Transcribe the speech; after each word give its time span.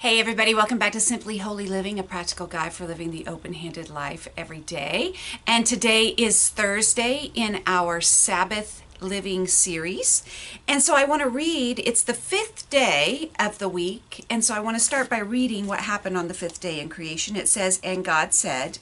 Hey, 0.00 0.18
everybody, 0.18 0.54
welcome 0.54 0.78
back 0.78 0.92
to 0.92 0.98
Simply 1.00 1.36
Holy 1.36 1.66
Living, 1.66 1.98
a 1.98 2.02
practical 2.02 2.46
guide 2.46 2.72
for 2.72 2.86
living 2.86 3.10
the 3.10 3.26
open 3.26 3.52
handed 3.52 3.90
life 3.90 4.28
every 4.34 4.60
day. 4.60 5.12
And 5.46 5.66
today 5.66 6.14
is 6.16 6.48
Thursday 6.48 7.30
in 7.34 7.60
our 7.66 8.00
Sabbath 8.00 8.82
living 9.02 9.46
series. 9.46 10.24
And 10.66 10.82
so 10.82 10.94
I 10.96 11.04
want 11.04 11.20
to 11.20 11.28
read, 11.28 11.80
it's 11.80 12.02
the 12.02 12.14
fifth 12.14 12.70
day 12.70 13.30
of 13.38 13.58
the 13.58 13.68
week. 13.68 14.24
And 14.30 14.42
so 14.42 14.54
I 14.54 14.60
want 14.60 14.78
to 14.78 14.82
start 14.82 15.10
by 15.10 15.18
reading 15.18 15.66
what 15.66 15.80
happened 15.80 16.16
on 16.16 16.28
the 16.28 16.34
fifth 16.34 16.62
day 16.62 16.80
in 16.80 16.88
creation. 16.88 17.36
It 17.36 17.46
says, 17.46 17.78
And 17.84 18.02
God 18.02 18.32
said, 18.32 18.78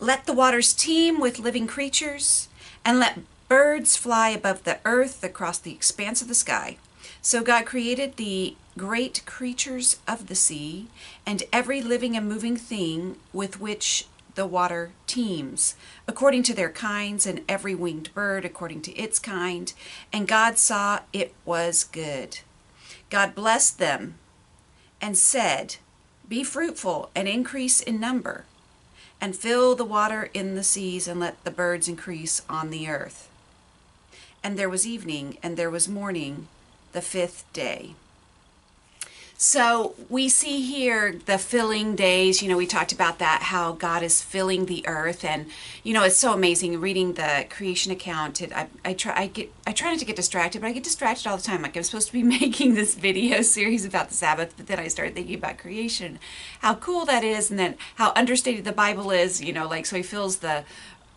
Let 0.00 0.26
the 0.26 0.32
waters 0.32 0.74
teem 0.74 1.20
with 1.20 1.38
living 1.38 1.68
creatures, 1.68 2.48
and 2.84 2.98
let 2.98 3.20
birds 3.46 3.96
fly 3.96 4.30
above 4.30 4.64
the 4.64 4.80
earth 4.84 5.22
across 5.22 5.58
the 5.58 5.72
expanse 5.72 6.20
of 6.20 6.26
the 6.26 6.34
sky. 6.34 6.78
So 7.22 7.42
God 7.42 7.64
created 7.64 8.16
the 8.16 8.56
great 8.78 9.22
creatures 9.26 9.98
of 10.08 10.28
the 10.28 10.34
sea 10.34 10.86
and 11.26 11.42
every 11.52 11.82
living 11.82 12.16
and 12.16 12.26
moving 12.26 12.56
thing 12.56 13.16
with 13.32 13.60
which 13.60 14.06
the 14.38 14.46
water 14.46 14.92
teems, 15.08 15.74
according 16.06 16.44
to 16.44 16.54
their 16.54 16.70
kinds, 16.70 17.26
and 17.26 17.42
every 17.48 17.74
winged 17.74 18.14
bird 18.14 18.44
according 18.44 18.80
to 18.80 18.94
its 18.94 19.18
kind. 19.18 19.72
And 20.12 20.28
God 20.28 20.56
saw 20.58 21.00
it 21.12 21.34
was 21.44 21.82
good. 21.82 22.38
God 23.10 23.34
blessed 23.34 23.80
them 23.80 24.14
and 25.00 25.18
said, 25.18 25.76
Be 26.28 26.44
fruitful 26.44 27.10
and 27.16 27.26
increase 27.26 27.80
in 27.80 27.98
number, 27.98 28.44
and 29.20 29.34
fill 29.34 29.74
the 29.74 29.84
water 29.84 30.30
in 30.32 30.54
the 30.54 30.62
seas, 30.62 31.08
and 31.08 31.18
let 31.18 31.42
the 31.42 31.50
birds 31.50 31.88
increase 31.88 32.42
on 32.48 32.70
the 32.70 32.88
earth. 32.88 33.28
And 34.44 34.56
there 34.56 34.68
was 34.68 34.86
evening, 34.86 35.36
and 35.42 35.56
there 35.56 35.70
was 35.70 35.88
morning, 35.88 36.46
the 36.92 37.02
fifth 37.02 37.44
day. 37.52 37.96
So 39.40 39.94
we 40.08 40.28
see 40.28 40.62
here 40.62 41.16
the 41.26 41.38
filling 41.38 41.94
days. 41.94 42.42
You 42.42 42.48
know, 42.48 42.56
we 42.56 42.66
talked 42.66 42.90
about 42.90 43.20
that, 43.20 43.42
how 43.44 43.70
God 43.70 44.02
is 44.02 44.20
filling 44.20 44.66
the 44.66 44.84
earth, 44.88 45.24
and 45.24 45.46
you 45.84 45.94
know, 45.94 46.02
it's 46.02 46.16
so 46.16 46.32
amazing 46.32 46.80
reading 46.80 47.12
the 47.12 47.46
creation 47.48 47.92
account. 47.92 48.42
It, 48.42 48.52
I, 48.52 48.66
I 48.84 48.94
try, 48.94 49.14
I 49.14 49.26
get, 49.28 49.52
I 49.64 49.70
try 49.70 49.90
not 49.90 50.00
to 50.00 50.04
get 50.04 50.16
distracted, 50.16 50.60
but 50.60 50.66
I 50.66 50.72
get 50.72 50.82
distracted 50.82 51.28
all 51.28 51.36
the 51.36 51.44
time. 51.44 51.62
Like 51.62 51.76
I'm 51.76 51.84
supposed 51.84 52.08
to 52.08 52.12
be 52.12 52.22
making 52.40 52.74
this 52.74 52.96
video 52.96 53.42
series 53.42 53.84
about 53.84 54.08
the 54.08 54.14
Sabbath, 54.14 54.54
but 54.56 54.66
then 54.66 54.80
I 54.80 54.88
started 54.88 55.14
thinking 55.14 55.36
about 55.36 55.56
creation, 55.56 56.18
how 56.58 56.74
cool 56.74 57.04
that 57.04 57.22
is, 57.22 57.48
and 57.48 57.60
then 57.60 57.76
how 57.94 58.12
understated 58.16 58.64
the 58.64 58.72
Bible 58.72 59.12
is. 59.12 59.40
You 59.40 59.52
know, 59.52 59.68
like 59.68 59.86
so 59.86 59.94
he 59.94 60.02
fills 60.02 60.38
the, 60.38 60.64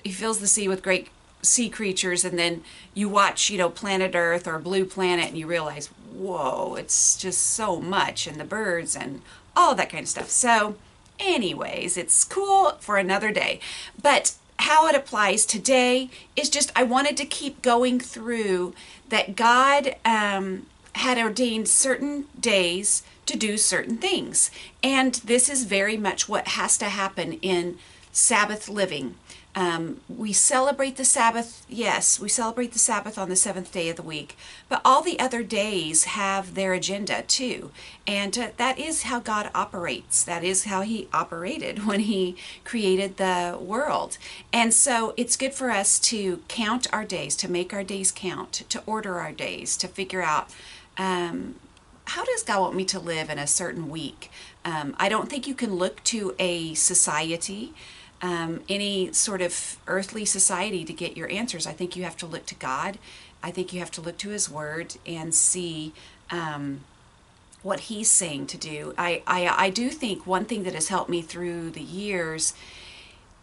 he 0.03 0.11
fills 0.11 0.37
the 0.37 0.47
sea 0.47 0.67
with 0.67 0.83
great 0.83 1.07
sea 1.41 1.69
creatures 1.69 2.23
and 2.23 2.37
then 2.37 2.63
you 2.93 3.09
watch 3.09 3.49
you 3.49 3.57
know 3.57 3.69
planet 3.69 4.15
earth 4.15 4.47
or 4.47 4.59
blue 4.59 4.85
planet 4.85 5.29
and 5.29 5.37
you 5.37 5.47
realize 5.47 5.87
whoa 6.13 6.75
it's 6.75 7.15
just 7.15 7.41
so 7.41 7.79
much 7.79 8.27
and 8.27 8.39
the 8.39 8.45
birds 8.45 8.95
and 8.95 9.21
all 9.55 9.75
that 9.75 9.89
kind 9.89 10.03
of 10.03 10.09
stuff. 10.09 10.29
So 10.29 10.75
anyways 11.19 11.97
it's 11.97 12.23
cool 12.23 12.77
for 12.79 12.97
another 12.97 13.31
day. 13.31 13.59
But 14.01 14.35
how 14.59 14.87
it 14.87 14.95
applies 14.95 15.43
today 15.43 16.07
is 16.35 16.47
just 16.47 16.71
i 16.75 16.83
wanted 16.83 17.17
to 17.17 17.25
keep 17.25 17.63
going 17.63 17.99
through 17.99 18.75
that 19.09 19.35
god 19.35 19.95
um, 20.05 20.67
had 20.93 21.17
ordained 21.17 21.67
certain 21.67 22.25
days 22.39 23.01
to 23.25 23.37
do 23.37 23.57
certain 23.57 23.97
things. 23.97 24.51
And 24.83 25.15
this 25.15 25.49
is 25.49 25.63
very 25.63 25.97
much 25.97 26.27
what 26.27 26.49
has 26.49 26.77
to 26.79 26.85
happen 26.85 27.33
in 27.41 27.77
sabbath 28.11 28.67
living 28.67 29.15
um, 29.53 29.99
we 30.07 30.31
celebrate 30.31 30.95
the 30.95 31.03
Sabbath, 31.03 31.65
yes, 31.67 32.19
we 32.19 32.29
celebrate 32.29 32.71
the 32.71 32.79
Sabbath 32.79 33.17
on 33.17 33.27
the 33.27 33.35
seventh 33.35 33.71
day 33.71 33.89
of 33.89 33.97
the 33.97 34.01
week, 34.01 34.37
but 34.69 34.81
all 34.85 35.01
the 35.01 35.19
other 35.19 35.43
days 35.43 36.05
have 36.05 36.55
their 36.55 36.73
agenda 36.73 37.23
too. 37.23 37.71
And 38.07 38.37
uh, 38.37 38.49
that 38.55 38.79
is 38.79 39.03
how 39.03 39.19
God 39.19 39.51
operates. 39.53 40.23
That 40.23 40.45
is 40.45 40.65
how 40.65 40.81
He 40.81 41.09
operated 41.13 41.85
when 41.85 42.01
He 42.01 42.37
created 42.63 43.17
the 43.17 43.57
world. 43.59 44.17
And 44.53 44.73
so 44.73 45.13
it's 45.17 45.35
good 45.35 45.53
for 45.53 45.69
us 45.69 45.99
to 45.99 46.41
count 46.47 46.87
our 46.93 47.03
days, 47.03 47.35
to 47.37 47.51
make 47.51 47.73
our 47.73 47.83
days 47.83 48.11
count, 48.11 48.63
to 48.69 48.81
order 48.85 49.19
our 49.19 49.33
days, 49.33 49.75
to 49.77 49.87
figure 49.87 50.21
out. 50.21 50.49
Um, 50.97 51.55
how 52.05 52.25
does 52.25 52.43
God 52.43 52.59
want 52.59 52.75
me 52.75 52.83
to 52.85 52.99
live 52.99 53.29
in 53.29 53.39
a 53.39 53.47
certain 53.47 53.89
week? 53.89 54.29
Um, 54.65 54.95
I 54.99 55.07
don't 55.07 55.29
think 55.29 55.47
you 55.47 55.53
can 55.53 55.75
look 55.75 56.03
to 56.05 56.35
a 56.39 56.73
society 56.73 57.73
um, 58.21 58.61
any 58.69 59.11
sort 59.13 59.41
of 59.41 59.77
earthly 59.87 60.25
society 60.25 60.83
to 60.85 60.93
get 60.93 61.17
your 61.17 61.29
answers. 61.31 61.65
I 61.65 61.73
think 61.73 61.95
you 61.95 62.03
have 62.03 62.17
to 62.17 62.25
look 62.25 62.45
to 62.47 62.55
God. 62.55 62.97
I 63.43 63.51
think 63.51 63.73
you 63.73 63.79
have 63.79 63.91
to 63.91 64.01
look 64.01 64.17
to 64.19 64.29
His 64.29 64.49
Word 64.49 64.95
and 65.05 65.33
see 65.33 65.93
um, 66.29 66.81
what 67.63 67.81
He's 67.81 68.09
saying 68.09 68.47
to 68.47 68.57
do. 68.57 68.93
I, 68.97 69.23
I, 69.25 69.65
I 69.65 69.69
do 69.69 69.89
think 69.89 70.27
one 70.27 70.45
thing 70.45 70.63
that 70.63 70.73
has 70.73 70.89
helped 70.89 71.09
me 71.09 71.21
through 71.21 71.71
the 71.71 71.81
years 71.81 72.53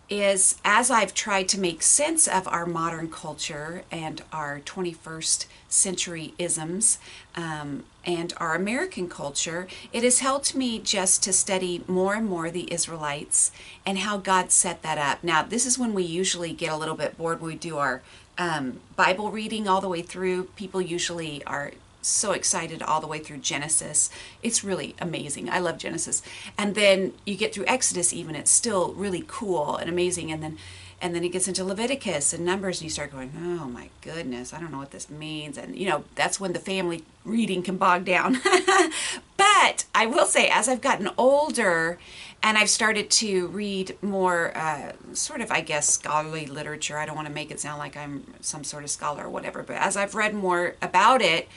is 0.09 0.57
as 0.65 0.91
I've 0.91 1.15
tried 1.15 1.49
to 1.51 1.61
make 1.61 1.83
sense 1.83 2.27
of 2.27 2.49
our 2.49 2.67
modern 2.67 3.11
culture 3.11 3.83
and 3.91 4.23
our 4.33 4.61
21st 4.61 5.47
century 5.69 6.35
isms 6.39 6.99
um, 7.37 7.85
and 8.05 8.33
our 8.39 8.55
American 8.55 9.09
culture, 9.09 9.67
it 9.93 10.03
has 10.03 10.21
helped 10.21 10.55
me 10.55 10.79
just 10.79 11.23
to 11.25 11.33
study 11.33 11.85
more 11.87 12.15
and 12.15 12.27
more 12.27 12.51
the 12.51 12.73
Israelites 12.73 13.53
and 13.85 13.99
how 13.99 14.17
God 14.17 14.51
set 14.51 14.83
that 14.83 14.99
up. 14.99 15.23
Now, 15.23 15.43
this 15.43 15.67
is 15.67 15.79
when 15.79 15.93
we 15.93 16.05
usually 16.05 16.53
get 16.53 16.73
a 16.73 16.77
little 16.77 16.97
bit 16.97 17.19
bored. 17.19 17.41
We 17.41 17.55
do 17.55 17.77
our 17.77 18.03
um, 18.39 18.81
Bible 18.97 19.31
reading 19.31 19.69
all 19.69 19.81
the 19.81 19.89
way 19.89 20.03
through. 20.03 20.45
People 20.57 20.81
usually 20.81 21.45
are 21.45 21.73
so 22.03 22.33
excited 22.33 22.83
all 22.83 23.01
the 23.01 23.07
way 23.07 23.19
through 23.19 23.39
Genesis. 23.39 24.11
It's 24.43 24.65
really 24.65 24.95
amazing. 25.01 25.51
I 25.51 25.59
love 25.59 25.79
Genesis. 25.79 26.23
And 26.57 26.75
then 26.75 27.13
you 27.25 27.37
get 27.37 27.55
through 27.55 27.67
Exodus 27.67 28.13
even, 28.13 28.35
it's 28.35 28.51
still 28.51 28.93
really 28.93 29.25
cool 29.27 29.77
and 29.77 29.89
amazing. 29.89 30.31
And 30.31 30.43
then 30.43 30.59
and 31.01 31.15
then 31.15 31.23
it 31.23 31.29
gets 31.29 31.47
into 31.47 31.65
Leviticus 31.65 32.33
and 32.33 32.45
Numbers 32.45 32.79
and 32.79 32.85
you 32.85 32.91
start 32.91 33.13
going, 33.13 33.33
"Oh 33.37 33.67
my 33.69 33.89
goodness, 34.01 34.53
I 34.53 34.61
don't 34.61 34.73
know 34.73 34.79
what 34.79 34.91
this 34.91 35.09
means." 35.09 35.57
And 35.57 35.77
you 35.77 35.89
know, 35.89 36.05
that's 36.17 36.41
when 36.41 36.53
the 36.53 36.59
family 36.59 37.05
reading 37.25 37.63
can 37.63 37.77
bog 37.77 38.05
down. 38.05 38.41
but 39.37 39.85
I 39.95 40.07
will 40.07 40.27
say 40.27 40.49
as 40.49 40.69
I've 40.69 40.81
gotten 40.81 41.09
older 41.17 41.99
and 42.43 42.59
I've 42.59 42.71
started 42.71 43.11
to 43.11 43.47
read 43.49 43.97
more 44.03 44.57
uh, 44.57 44.93
sort 45.13 45.41
of 45.41 45.53
I 45.53 45.61
guess 45.61 45.89
scholarly 45.89 46.47
literature. 46.47 46.99
I 46.99 47.07
don't 47.07 47.17
want 47.17 47.29
to 47.29 47.35
make 47.35 47.53
it 47.53 47.61
sound 47.61 47.79
like 47.79 47.97
I'm 47.97 48.35
some 48.41 48.65
sort 48.65 48.83
of 48.83 48.91
scholar 48.91 49.27
or 49.27 49.31
whatever, 49.31 49.63
but 49.63 49.77
as 49.77 49.97
I've 49.97 50.17
read 50.17 50.35
more 50.35 50.75
about 50.83 51.23
it, 51.23 51.49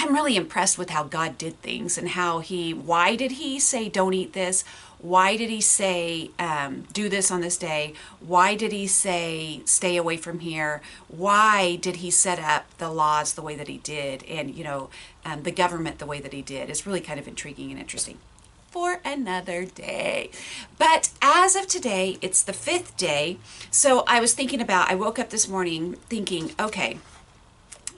I'm 0.00 0.14
really 0.14 0.36
impressed 0.36 0.78
with 0.78 0.90
how 0.90 1.02
God 1.02 1.36
did 1.38 1.60
things 1.60 1.98
and 1.98 2.10
how 2.10 2.38
He, 2.38 2.72
why 2.72 3.16
did 3.16 3.32
He 3.32 3.58
say, 3.58 3.88
don't 3.88 4.14
eat 4.14 4.32
this? 4.32 4.62
Why 5.00 5.36
did 5.36 5.50
He 5.50 5.60
say, 5.60 6.30
um, 6.38 6.84
do 6.92 7.08
this 7.08 7.32
on 7.32 7.40
this 7.40 7.56
day? 7.56 7.94
Why 8.20 8.54
did 8.54 8.70
He 8.70 8.86
say, 8.86 9.60
stay 9.64 9.96
away 9.96 10.16
from 10.16 10.38
here? 10.38 10.82
Why 11.08 11.74
did 11.74 11.96
He 11.96 12.12
set 12.12 12.38
up 12.38 12.66
the 12.78 12.90
laws 12.90 13.32
the 13.32 13.42
way 13.42 13.56
that 13.56 13.66
He 13.66 13.78
did 13.78 14.22
and, 14.26 14.54
you 14.54 14.62
know, 14.62 14.88
um, 15.24 15.42
the 15.42 15.50
government 15.50 15.98
the 15.98 16.06
way 16.06 16.20
that 16.20 16.32
He 16.32 16.42
did? 16.42 16.70
It's 16.70 16.86
really 16.86 17.00
kind 17.00 17.18
of 17.18 17.26
intriguing 17.26 17.72
and 17.72 17.80
interesting 17.80 18.18
for 18.70 19.00
another 19.04 19.64
day. 19.64 20.30
But 20.78 21.10
as 21.20 21.56
of 21.56 21.66
today, 21.66 22.18
it's 22.22 22.44
the 22.44 22.52
fifth 22.52 22.96
day. 22.96 23.38
So 23.72 24.04
I 24.06 24.20
was 24.20 24.32
thinking 24.32 24.60
about, 24.60 24.92
I 24.92 24.94
woke 24.94 25.18
up 25.18 25.30
this 25.30 25.48
morning 25.48 25.94
thinking, 26.08 26.52
okay, 26.60 26.98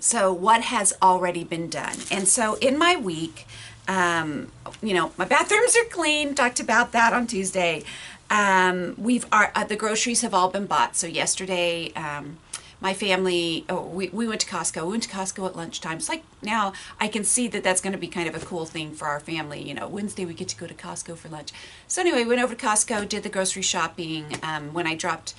so, 0.00 0.32
what 0.32 0.62
has 0.62 0.92
already 1.00 1.44
been 1.44 1.68
done? 1.68 1.96
And 2.10 2.26
so, 2.26 2.54
in 2.56 2.78
my 2.78 2.96
week, 2.96 3.46
um, 3.86 4.50
you 4.82 4.94
know, 4.94 5.12
my 5.16 5.24
bathrooms 5.24 5.76
are 5.76 5.84
clean. 5.84 6.34
Talked 6.34 6.60
about 6.60 6.92
that 6.92 7.12
on 7.12 7.26
Tuesday. 7.26 7.84
Um, 8.30 8.94
we've 8.96 9.26
our 9.32 9.50
uh, 9.54 9.64
the 9.64 9.76
groceries 9.76 10.22
have 10.22 10.32
all 10.32 10.48
been 10.48 10.66
bought. 10.66 10.96
So 10.96 11.08
yesterday, 11.08 11.92
um, 11.94 12.38
my 12.80 12.94
family 12.94 13.64
oh, 13.68 13.82
we 13.82 14.08
we 14.10 14.28
went 14.28 14.40
to 14.42 14.46
Costco. 14.46 14.84
We 14.84 14.92
went 14.92 15.02
to 15.02 15.08
Costco 15.08 15.46
at 15.48 15.56
lunchtime. 15.56 15.96
It's 15.96 16.08
like 16.08 16.22
now 16.40 16.72
I 17.00 17.08
can 17.08 17.24
see 17.24 17.48
that 17.48 17.64
that's 17.64 17.80
going 17.80 17.92
to 17.92 17.98
be 17.98 18.06
kind 18.06 18.28
of 18.28 18.40
a 18.40 18.44
cool 18.46 18.66
thing 18.66 18.92
for 18.92 19.08
our 19.08 19.18
family. 19.18 19.60
You 19.60 19.74
know, 19.74 19.88
Wednesday 19.88 20.24
we 20.24 20.34
get 20.34 20.48
to 20.48 20.56
go 20.56 20.68
to 20.68 20.74
Costco 20.74 21.16
for 21.16 21.28
lunch. 21.28 21.50
So 21.88 22.00
anyway, 22.00 22.24
went 22.24 22.40
over 22.40 22.54
to 22.54 22.66
Costco, 22.66 23.08
did 23.08 23.24
the 23.24 23.28
grocery 23.28 23.62
shopping. 23.62 24.36
Um, 24.42 24.72
when 24.72 24.86
I 24.86 24.94
dropped 24.94 25.34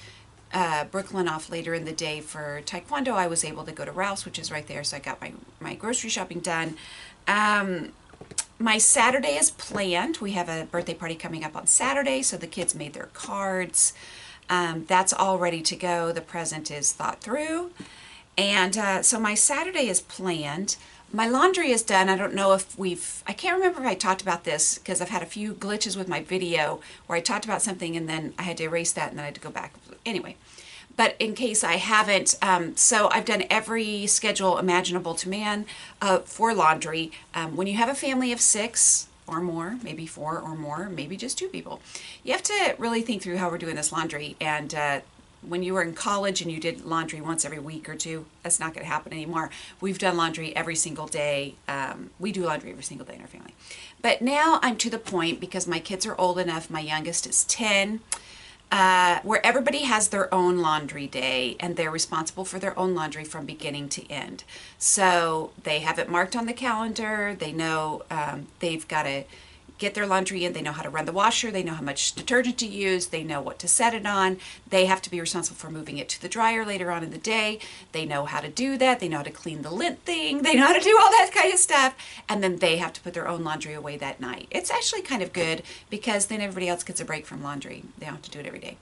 uh, 0.53 0.85
Brooklyn 0.85 1.27
off 1.27 1.49
later 1.49 1.73
in 1.73 1.85
the 1.85 1.91
day 1.91 2.19
for 2.19 2.61
Taekwondo, 2.65 3.13
I 3.13 3.27
was 3.27 3.43
able 3.43 3.63
to 3.63 3.71
go 3.71 3.85
to 3.85 3.91
Ralph's, 3.91 4.25
which 4.25 4.39
is 4.39 4.51
right 4.51 4.67
there. 4.67 4.83
So 4.83 4.97
I 4.97 4.99
got 4.99 5.21
my, 5.21 5.33
my 5.59 5.75
grocery 5.75 6.09
shopping 6.09 6.39
done. 6.39 6.75
Um, 7.27 7.93
my 8.59 8.77
Saturday 8.77 9.37
is 9.37 9.51
planned. 9.51 10.17
We 10.17 10.31
have 10.31 10.49
a 10.49 10.65
birthday 10.65 10.93
party 10.93 11.15
coming 11.15 11.43
up 11.43 11.55
on 11.55 11.67
Saturday, 11.67 12.21
so 12.21 12.37
the 12.37 12.47
kids 12.47 12.75
made 12.75 12.93
their 12.93 13.09
cards. 13.13 13.93
Um, 14.49 14.85
that's 14.87 15.13
all 15.13 15.39
ready 15.39 15.61
to 15.61 15.75
go. 15.75 16.11
The 16.11 16.21
present 16.21 16.69
is 16.69 16.91
thought 16.91 17.21
through. 17.21 17.71
And 18.37 18.77
uh, 18.77 19.01
so 19.03 19.19
my 19.19 19.33
Saturday 19.33 19.87
is 19.87 20.01
planned. 20.01 20.77
My 21.13 21.27
laundry 21.27 21.71
is 21.71 21.83
done. 21.83 22.07
I 22.07 22.15
don't 22.15 22.33
know 22.33 22.53
if 22.53 22.77
we've, 22.77 23.23
I 23.27 23.33
can't 23.33 23.57
remember 23.57 23.81
if 23.81 23.87
I 23.87 23.95
talked 23.95 24.21
about 24.21 24.45
this 24.45 24.77
because 24.77 25.01
I've 25.01 25.09
had 25.09 25.21
a 25.21 25.25
few 25.25 25.53
glitches 25.53 25.97
with 25.97 26.07
my 26.07 26.21
video 26.21 26.79
where 27.07 27.17
I 27.17 27.21
talked 27.21 27.45
about 27.45 27.61
something 27.61 27.97
and 27.97 28.07
then 28.07 28.33
I 28.39 28.43
had 28.43 28.57
to 28.57 28.63
erase 28.63 28.93
that 28.93 29.09
and 29.09 29.17
then 29.17 29.23
I 29.23 29.27
had 29.27 29.35
to 29.35 29.41
go 29.41 29.49
back. 29.49 29.73
Anyway, 30.05 30.35
but 30.97 31.15
in 31.19 31.35
case 31.35 31.63
I 31.63 31.73
haven't, 31.77 32.37
um, 32.41 32.75
so 32.75 33.09
I've 33.11 33.25
done 33.25 33.43
every 33.49 34.07
schedule 34.07 34.57
imaginable 34.57 35.15
to 35.15 35.29
man 35.29 35.65
uh, 36.01 36.19
for 36.19 36.53
laundry. 36.53 37.11
Um, 37.33 37.55
when 37.55 37.67
you 37.67 37.75
have 37.77 37.89
a 37.89 37.95
family 37.95 38.31
of 38.31 38.41
six, 38.41 39.07
or 39.31 39.39
more, 39.39 39.77
maybe 39.81 40.05
four 40.05 40.39
or 40.39 40.55
more, 40.55 40.89
maybe 40.89 41.15
just 41.15 41.37
two 41.37 41.47
people. 41.47 41.79
You 42.23 42.33
have 42.33 42.43
to 42.43 42.75
really 42.77 43.01
think 43.01 43.21
through 43.21 43.37
how 43.37 43.49
we're 43.49 43.57
doing 43.57 43.75
this 43.75 43.91
laundry. 43.91 44.35
And 44.41 44.75
uh, 44.75 45.01
when 45.41 45.63
you 45.63 45.73
were 45.73 45.81
in 45.81 45.93
college 45.93 46.41
and 46.41 46.51
you 46.51 46.59
did 46.59 46.85
laundry 46.85 47.21
once 47.21 47.45
every 47.45 47.59
week 47.59 47.87
or 47.87 47.95
two, 47.95 48.25
that's 48.43 48.59
not 48.59 48.73
going 48.73 48.85
to 48.85 48.91
happen 48.91 49.13
anymore. 49.13 49.49
We've 49.79 49.97
done 49.97 50.17
laundry 50.17 50.55
every 50.55 50.75
single 50.75 51.07
day. 51.07 51.55
Um, 51.67 52.11
we 52.19 52.31
do 52.31 52.45
laundry 52.45 52.71
every 52.71 52.83
single 52.83 53.05
day 53.05 53.15
in 53.15 53.21
our 53.21 53.27
family. 53.27 53.55
But 54.01 54.21
now 54.21 54.59
I'm 54.61 54.75
to 54.77 54.89
the 54.89 54.99
point 54.99 55.39
because 55.39 55.67
my 55.67 55.79
kids 55.79 56.05
are 56.05 56.15
old 56.19 56.37
enough. 56.37 56.69
My 56.69 56.81
youngest 56.81 57.25
is 57.25 57.45
10 57.45 58.01
uh, 58.71 59.19
where 59.23 59.45
everybody 59.45 59.79
has 59.79 60.07
their 60.07 60.33
own 60.33 60.59
laundry 60.59 61.05
day 61.05 61.57
and 61.59 61.75
they're 61.75 61.91
responsible 61.91 62.45
for 62.45 62.57
their 62.57 62.77
own 62.79 62.95
laundry 62.95 63.25
from 63.25 63.45
beginning 63.45 63.89
to 63.89 64.09
end. 64.09 64.45
So 64.77 65.51
they 65.63 65.79
have 65.79 65.99
it 65.99 66.09
marked 66.09 66.35
on 66.35 66.45
the 66.45 66.53
calendar. 66.53 67.35
They 67.37 67.51
know 67.51 68.03
um, 68.09 68.47
they've 68.59 68.87
got 68.87 69.03
to 69.03 69.25
get 69.81 69.95
their 69.95 70.05
laundry 70.05 70.45
in. 70.45 70.53
They 70.53 70.61
know 70.61 70.71
how 70.71 70.83
to 70.83 70.89
run 70.89 71.05
the 71.05 71.11
washer. 71.11 71.49
They 71.49 71.63
know 71.63 71.73
how 71.73 71.81
much 71.81 72.13
detergent 72.13 72.59
to 72.59 72.67
use. 72.67 73.07
They 73.07 73.23
know 73.23 73.41
what 73.41 73.57
to 73.59 73.67
set 73.67 73.95
it 73.95 74.05
on. 74.05 74.37
They 74.69 74.85
have 74.85 75.01
to 75.01 75.09
be 75.09 75.19
responsible 75.19 75.57
for 75.57 75.71
moving 75.71 75.97
it 75.97 76.07
to 76.09 76.21
the 76.21 76.29
dryer 76.29 76.63
later 76.63 76.91
on 76.91 77.03
in 77.03 77.09
the 77.09 77.17
day. 77.17 77.57
They 77.91 78.05
know 78.05 78.25
how 78.25 78.41
to 78.41 78.47
do 78.47 78.77
that. 78.77 78.99
They 78.99 79.09
know 79.09 79.17
how 79.17 79.23
to 79.23 79.31
clean 79.31 79.63
the 79.63 79.71
lint 79.71 80.05
thing. 80.05 80.43
They 80.43 80.53
know 80.53 80.67
how 80.67 80.77
to 80.77 80.79
do 80.79 80.97
all 81.01 81.09
that 81.09 81.31
kind 81.33 81.51
of 81.51 81.59
stuff. 81.59 81.95
And 82.29 82.43
then 82.43 82.57
they 82.57 82.77
have 82.77 82.93
to 82.93 83.01
put 83.01 83.15
their 83.15 83.27
own 83.27 83.43
laundry 83.43 83.73
away 83.73 83.97
that 83.97 84.21
night. 84.21 84.47
It's 84.51 84.69
actually 84.69 85.01
kind 85.01 85.23
of 85.23 85.33
good 85.33 85.63
because 85.89 86.27
then 86.27 86.41
everybody 86.41 86.69
else 86.69 86.83
gets 86.83 87.01
a 87.01 87.05
break 87.05 87.25
from 87.25 87.41
laundry. 87.41 87.83
They 87.97 88.05
don't 88.05 88.15
have 88.15 88.23
to 88.23 88.31
do 88.31 88.39
it 88.39 88.45
every 88.45 88.59
day. 88.59 88.77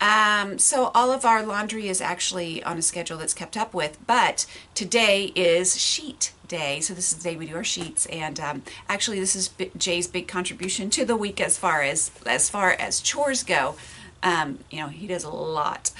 Um, 0.00 0.58
so 0.58 0.90
all 0.94 1.12
of 1.12 1.24
our 1.24 1.44
laundry 1.44 1.88
is 1.88 2.00
actually 2.00 2.62
on 2.62 2.76
a 2.76 2.82
schedule 2.82 3.16
that's 3.18 3.34
kept 3.34 3.56
up 3.56 3.72
with, 3.72 3.98
but 4.06 4.44
today 4.74 5.32
is 5.34 5.80
sheet 5.80 6.32
day. 6.48 6.80
So 6.80 6.94
this 6.94 7.12
is 7.12 7.18
the 7.18 7.30
day 7.30 7.36
we 7.36 7.46
do 7.46 7.56
our 7.56 7.64
sheets, 7.64 8.06
and 8.06 8.38
um, 8.40 8.62
actually 8.88 9.20
this 9.20 9.34
is 9.34 9.50
Jay's 9.76 10.06
big 10.06 10.28
contribution 10.28 10.90
to 10.90 11.04
the 11.04 11.16
week 11.16 11.40
as 11.40 11.56
far 11.56 11.82
as 11.82 12.10
as 12.26 12.50
far 12.50 12.72
as 12.72 13.00
chores 13.00 13.42
go. 13.42 13.76
Um, 14.22 14.58
you 14.70 14.80
know, 14.80 14.88
he 14.88 15.06
does 15.06 15.24
a 15.24 15.30
lot 15.30 15.90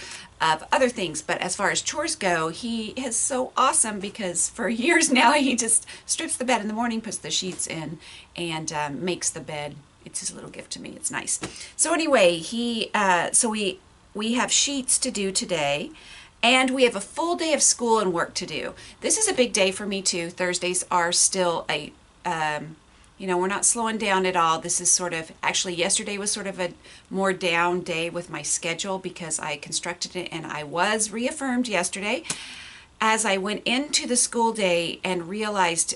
of 0.40 0.64
other 0.72 0.88
things, 0.88 1.22
but 1.22 1.40
as 1.40 1.56
far 1.56 1.70
as 1.70 1.80
chores 1.80 2.16
go, 2.16 2.48
he 2.48 2.88
is 2.90 3.16
so 3.16 3.52
awesome 3.56 4.00
because 4.00 4.48
for 4.48 4.68
years 4.86 5.10
now 5.10 5.32
he 5.32 5.56
just 5.56 5.86
strips 6.04 6.36
the 6.36 6.44
bed 6.44 6.60
in 6.60 6.68
the 6.68 6.74
morning, 6.74 7.00
puts 7.00 7.18
the 7.18 7.30
sheets 7.30 7.66
in, 7.66 7.98
and 8.36 8.72
um, 8.72 9.04
makes 9.04 9.30
the 9.30 9.40
bed. 9.40 9.76
It's 10.04 10.20
his 10.20 10.34
little 10.34 10.50
gift 10.50 10.70
to 10.72 10.80
me. 10.80 10.90
It's 10.96 11.10
nice. 11.10 11.40
So 11.76 11.92
anyway, 11.92 12.36
he 12.36 12.90
uh, 12.94 13.32
so 13.32 13.50
we 13.50 13.80
we 14.14 14.34
have 14.34 14.52
sheets 14.52 14.98
to 14.98 15.10
do 15.10 15.32
today 15.32 15.90
and 16.44 16.70
we 16.72 16.84
have 16.84 16.94
a 16.94 17.00
full 17.00 17.36
day 17.36 17.54
of 17.54 17.62
school 17.62 17.98
and 17.98 18.12
work 18.12 18.34
to 18.34 18.44
do. 18.44 18.74
This 19.00 19.16
is 19.16 19.26
a 19.26 19.32
big 19.32 19.54
day 19.54 19.70
for 19.70 19.86
me 19.86 20.02
too. 20.02 20.28
Thursdays 20.28 20.84
are 20.90 21.10
still 21.10 21.64
a, 21.70 21.90
um, 22.26 22.76
you 23.16 23.26
know, 23.26 23.38
we're 23.38 23.46
not 23.46 23.64
slowing 23.64 23.96
down 23.96 24.26
at 24.26 24.36
all. 24.36 24.58
This 24.58 24.78
is 24.78 24.90
sort 24.90 25.14
of, 25.14 25.32
actually 25.42 25.74
yesterday 25.74 26.18
was 26.18 26.30
sort 26.30 26.46
of 26.46 26.60
a 26.60 26.74
more 27.08 27.32
down 27.32 27.80
day 27.80 28.10
with 28.10 28.28
my 28.28 28.42
schedule 28.42 28.98
because 28.98 29.38
I 29.38 29.56
constructed 29.56 30.14
it 30.16 30.28
and 30.30 30.44
I 30.44 30.64
was 30.64 31.10
reaffirmed 31.10 31.66
yesterday 31.66 32.24
as 33.00 33.24
I 33.24 33.38
went 33.38 33.62
into 33.64 34.06
the 34.06 34.16
school 34.16 34.52
day 34.52 35.00
and 35.02 35.30
realized 35.30 35.94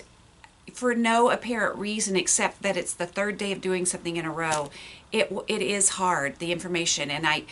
for 0.78 0.94
no 0.94 1.28
apparent 1.28 1.76
reason 1.76 2.14
except 2.14 2.62
that 2.62 2.76
it's 2.76 2.92
the 2.92 3.04
third 3.04 3.36
day 3.36 3.50
of 3.50 3.60
doing 3.60 3.84
something 3.84 4.16
in 4.16 4.25
a 4.25 4.30
row, 4.30 4.70
it, 5.10 5.32
it 5.48 5.60
is 5.60 5.88
hard, 5.88 6.38
the 6.38 6.52
information. 6.52 7.10
And 7.10 7.26
I, 7.26 7.42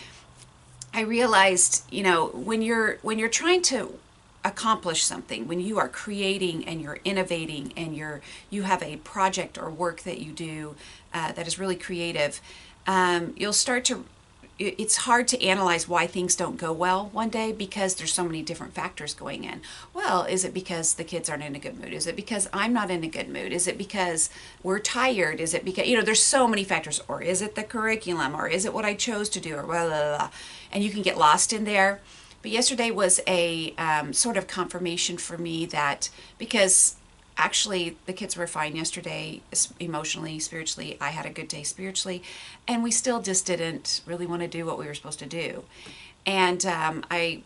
I 0.94 1.00
realized, 1.00 1.82
you 1.90 2.04
know, 2.04 2.28
when 2.28 2.62
you're 2.62 2.98
when 3.02 3.18
you're 3.18 3.28
trying 3.28 3.62
to 3.62 3.98
accomplish 4.44 5.02
something, 5.02 5.48
when 5.48 5.58
you 5.58 5.76
are 5.76 5.88
creating 5.88 6.68
and 6.68 6.80
you're 6.80 7.00
innovating 7.04 7.72
and 7.76 7.96
you're 7.96 8.20
you 8.48 8.62
have 8.62 8.80
a 8.84 8.98
project 8.98 9.58
or 9.58 9.70
work 9.70 10.02
that 10.02 10.20
you 10.20 10.30
do 10.30 10.76
uh, 11.12 11.32
that 11.32 11.48
is 11.48 11.58
really 11.58 11.74
creative, 11.74 12.40
um, 12.86 13.34
you'll 13.36 13.52
start 13.52 13.84
to 13.86 14.04
it's 14.58 14.96
hard 14.96 15.28
to 15.28 15.42
analyze 15.42 15.86
why 15.86 16.06
things 16.06 16.34
don't 16.34 16.56
go 16.56 16.72
well 16.72 17.10
one 17.12 17.28
day 17.28 17.52
because 17.52 17.94
there's 17.94 18.14
so 18.14 18.24
many 18.24 18.42
different 18.42 18.72
factors 18.72 19.12
going 19.12 19.44
in. 19.44 19.60
Well, 19.92 20.24
is 20.24 20.44
it 20.44 20.54
because 20.54 20.94
the 20.94 21.04
kids 21.04 21.28
aren't 21.28 21.42
in 21.42 21.54
a 21.54 21.58
good 21.58 21.78
mood? 21.78 21.92
Is 21.92 22.06
it 22.06 22.16
because 22.16 22.48
I'm 22.54 22.72
not 22.72 22.90
in 22.90 23.04
a 23.04 23.08
good 23.08 23.28
mood? 23.28 23.52
Is 23.52 23.66
it 23.66 23.76
because 23.76 24.30
we're 24.62 24.78
tired? 24.78 25.40
Is 25.40 25.52
it 25.52 25.64
because, 25.64 25.86
you 25.86 25.96
know, 25.96 26.02
there's 26.02 26.22
so 26.22 26.48
many 26.48 26.64
factors. 26.64 27.02
Or 27.06 27.20
is 27.20 27.42
it 27.42 27.54
the 27.54 27.64
curriculum? 27.64 28.34
Or 28.34 28.48
is 28.48 28.64
it 28.64 28.72
what 28.72 28.86
I 28.86 28.94
chose 28.94 29.28
to 29.30 29.40
do? 29.40 29.56
Or 29.56 29.62
blah, 29.62 29.86
blah, 29.86 30.16
blah. 30.16 30.30
And 30.72 30.82
you 30.82 30.90
can 30.90 31.02
get 31.02 31.18
lost 31.18 31.52
in 31.52 31.64
there. 31.64 32.00
But 32.40 32.50
yesterday 32.50 32.90
was 32.90 33.20
a 33.26 33.74
um, 33.76 34.12
sort 34.12 34.36
of 34.38 34.46
confirmation 34.46 35.18
for 35.18 35.36
me 35.36 35.66
that 35.66 36.08
because 36.38 36.95
actually 37.36 37.96
the 38.06 38.12
kids 38.12 38.36
were 38.36 38.46
fine 38.46 38.76
yesterday 38.76 39.42
emotionally 39.78 40.38
spiritually. 40.38 40.96
I 41.00 41.10
had 41.10 41.26
a 41.26 41.30
good 41.30 41.48
day 41.48 41.62
spiritually. 41.62 42.22
And 42.66 42.82
we 42.82 42.90
still 42.90 43.20
just 43.20 43.46
didn't 43.46 44.00
really 44.06 44.26
want 44.26 44.42
to 44.42 44.48
do 44.48 44.64
what 44.66 44.78
we 44.78 44.86
were 44.86 44.94
supposed 44.94 45.18
to 45.20 45.26
do. 45.26 45.64
And 46.24 46.64
um, 46.66 47.04
i 47.10 47.42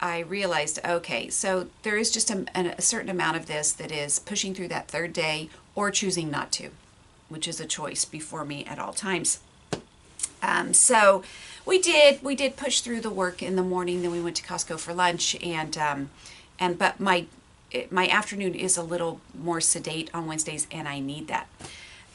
i 0.00 0.18
realized 0.18 0.80
okay 0.84 1.28
so 1.28 1.68
there 1.84 1.96
is 1.96 2.10
just 2.10 2.28
a, 2.28 2.44
a 2.56 2.82
certain 2.82 3.08
amount 3.08 3.36
of 3.36 3.46
this 3.46 3.70
that 3.70 3.92
is 3.92 4.18
pushing 4.18 4.52
through 4.52 4.66
that 4.66 4.88
third 4.88 5.12
day 5.12 5.48
or 5.76 5.92
choosing 5.92 6.28
not 6.28 6.50
to 6.50 6.70
which 7.32 7.48
is 7.48 7.58
a 7.58 7.66
choice 7.66 8.04
before 8.04 8.44
me 8.44 8.64
at 8.66 8.78
all 8.78 8.92
times. 8.92 9.40
Um, 10.42 10.74
so 10.74 11.22
we 11.64 11.80
did 11.80 12.22
we 12.22 12.34
did 12.34 12.56
push 12.56 12.80
through 12.80 13.00
the 13.00 13.10
work 13.10 13.42
in 13.42 13.56
the 13.56 13.62
morning 13.62 14.02
then 14.02 14.10
we 14.10 14.20
went 14.20 14.36
to 14.36 14.42
costco 14.42 14.78
for 14.78 14.92
lunch 14.92 15.36
and 15.42 15.78
um, 15.78 16.10
and 16.58 16.78
but 16.78 17.00
my 17.00 17.26
it, 17.72 17.92
my 17.92 18.08
afternoon 18.08 18.54
is 18.54 18.76
a 18.76 18.82
little 18.82 19.20
more 19.34 19.60
sedate 19.60 20.10
on 20.14 20.26
Wednesdays, 20.26 20.66
and 20.70 20.88
I 20.88 21.00
need 21.00 21.28
that. 21.28 21.48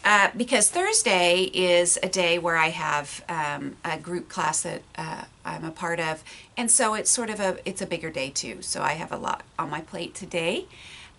Uh, 0.06 0.30
because 0.38 0.70
Thursday 0.70 1.50
is 1.54 2.00
a 2.02 2.08
day 2.08 2.40
where 2.40 2.56
I 2.56 2.70
have 2.70 3.26
um, 3.28 3.76
a 3.84 3.98
group 3.98 4.30
class 4.30 4.62
that 4.62 4.82
uh, 4.98 5.24
I'm 5.44 5.66
a 5.66 5.72
part 5.72 6.00
of, 6.00 6.24
and 6.56 6.72
so 6.72 6.94
it's 6.94 7.12
sort 7.12 7.30
of 7.30 7.40
a 7.40 7.58
it's 7.66 7.82
a 7.82 7.86
bigger 7.86 8.10
day 8.10 8.30
too. 8.30 8.62
So 8.62 8.82
I 8.82 8.94
have 8.94 9.12
a 9.12 9.18
lot 9.18 9.44
on 9.60 9.70
my 9.70 9.82
plate 9.82 10.16
today, 10.16 10.66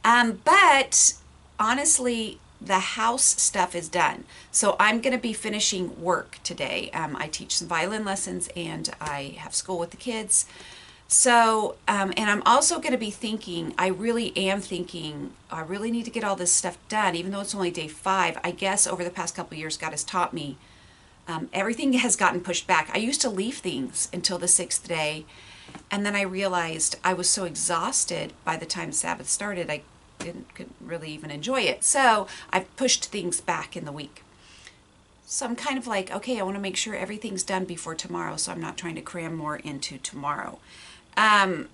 um, 0.04 0.40
but 0.44 1.14
honestly, 1.60 2.38
the 2.60 2.78
house 2.78 3.24
stuff 3.40 3.74
is 3.74 3.88
done. 3.88 4.24
So 4.50 4.74
I'm 4.80 5.00
going 5.00 5.14
to 5.14 5.20
be 5.20 5.32
finishing 5.32 6.00
work 6.00 6.38
today. 6.42 6.90
Um, 6.92 7.14
I 7.16 7.28
teach 7.28 7.58
some 7.58 7.68
violin 7.68 8.04
lessons, 8.04 8.48
and 8.56 8.88
I 9.00 9.34
have 9.38 9.54
school 9.54 9.78
with 9.78 9.90
the 9.90 9.96
kids. 9.96 10.46
So, 11.10 11.76
um, 11.88 12.12
and 12.18 12.30
I'm 12.30 12.42
also 12.44 12.80
going 12.80 12.92
to 12.92 12.98
be 12.98 13.10
thinking, 13.10 13.72
I 13.78 13.86
really 13.86 14.36
am 14.36 14.60
thinking, 14.60 15.32
I 15.50 15.62
really 15.62 15.90
need 15.90 16.04
to 16.04 16.10
get 16.10 16.22
all 16.22 16.36
this 16.36 16.52
stuff 16.52 16.76
done, 16.90 17.16
even 17.16 17.32
though 17.32 17.40
it's 17.40 17.54
only 17.54 17.70
day 17.70 17.88
five. 17.88 18.38
I 18.44 18.50
guess 18.50 18.86
over 18.86 19.02
the 19.02 19.10
past 19.10 19.34
couple 19.34 19.56
years, 19.56 19.78
God 19.78 19.92
has 19.92 20.04
taught 20.04 20.34
me 20.34 20.58
um, 21.26 21.48
everything 21.52 21.94
has 21.94 22.14
gotten 22.14 22.40
pushed 22.40 22.66
back. 22.66 22.90
I 22.92 22.98
used 22.98 23.22
to 23.22 23.30
leave 23.30 23.56
things 23.56 24.08
until 24.12 24.38
the 24.38 24.48
sixth 24.48 24.86
day, 24.86 25.24
and 25.90 26.04
then 26.04 26.14
I 26.14 26.22
realized 26.22 26.96
I 27.02 27.14
was 27.14 27.28
so 27.28 27.44
exhausted 27.44 28.34
by 28.44 28.56
the 28.56 28.66
time 28.66 28.92
Sabbath 28.92 29.28
started, 29.28 29.70
I 29.70 29.82
didn't 30.18 30.46
really 30.80 31.10
even 31.10 31.30
enjoy 31.30 31.62
it. 31.62 31.84
So 31.84 32.26
I've 32.52 32.74
pushed 32.76 33.06
things 33.06 33.40
back 33.40 33.76
in 33.76 33.86
the 33.86 33.92
week. 33.92 34.24
So 35.26 35.44
I'm 35.44 35.56
kind 35.56 35.78
of 35.78 35.86
like, 35.86 36.10
okay, 36.10 36.40
I 36.40 36.42
want 36.42 36.56
to 36.56 36.62
make 36.62 36.76
sure 36.76 36.94
everything's 36.94 37.42
done 37.42 37.66
before 37.66 37.94
tomorrow, 37.94 38.36
so 38.36 38.50
I'm 38.50 38.60
not 38.60 38.78
trying 38.78 38.94
to 38.94 39.02
cram 39.02 39.36
more 39.36 39.56
into 39.56 39.98
tomorrow. 39.98 40.58
Um, 41.18 41.68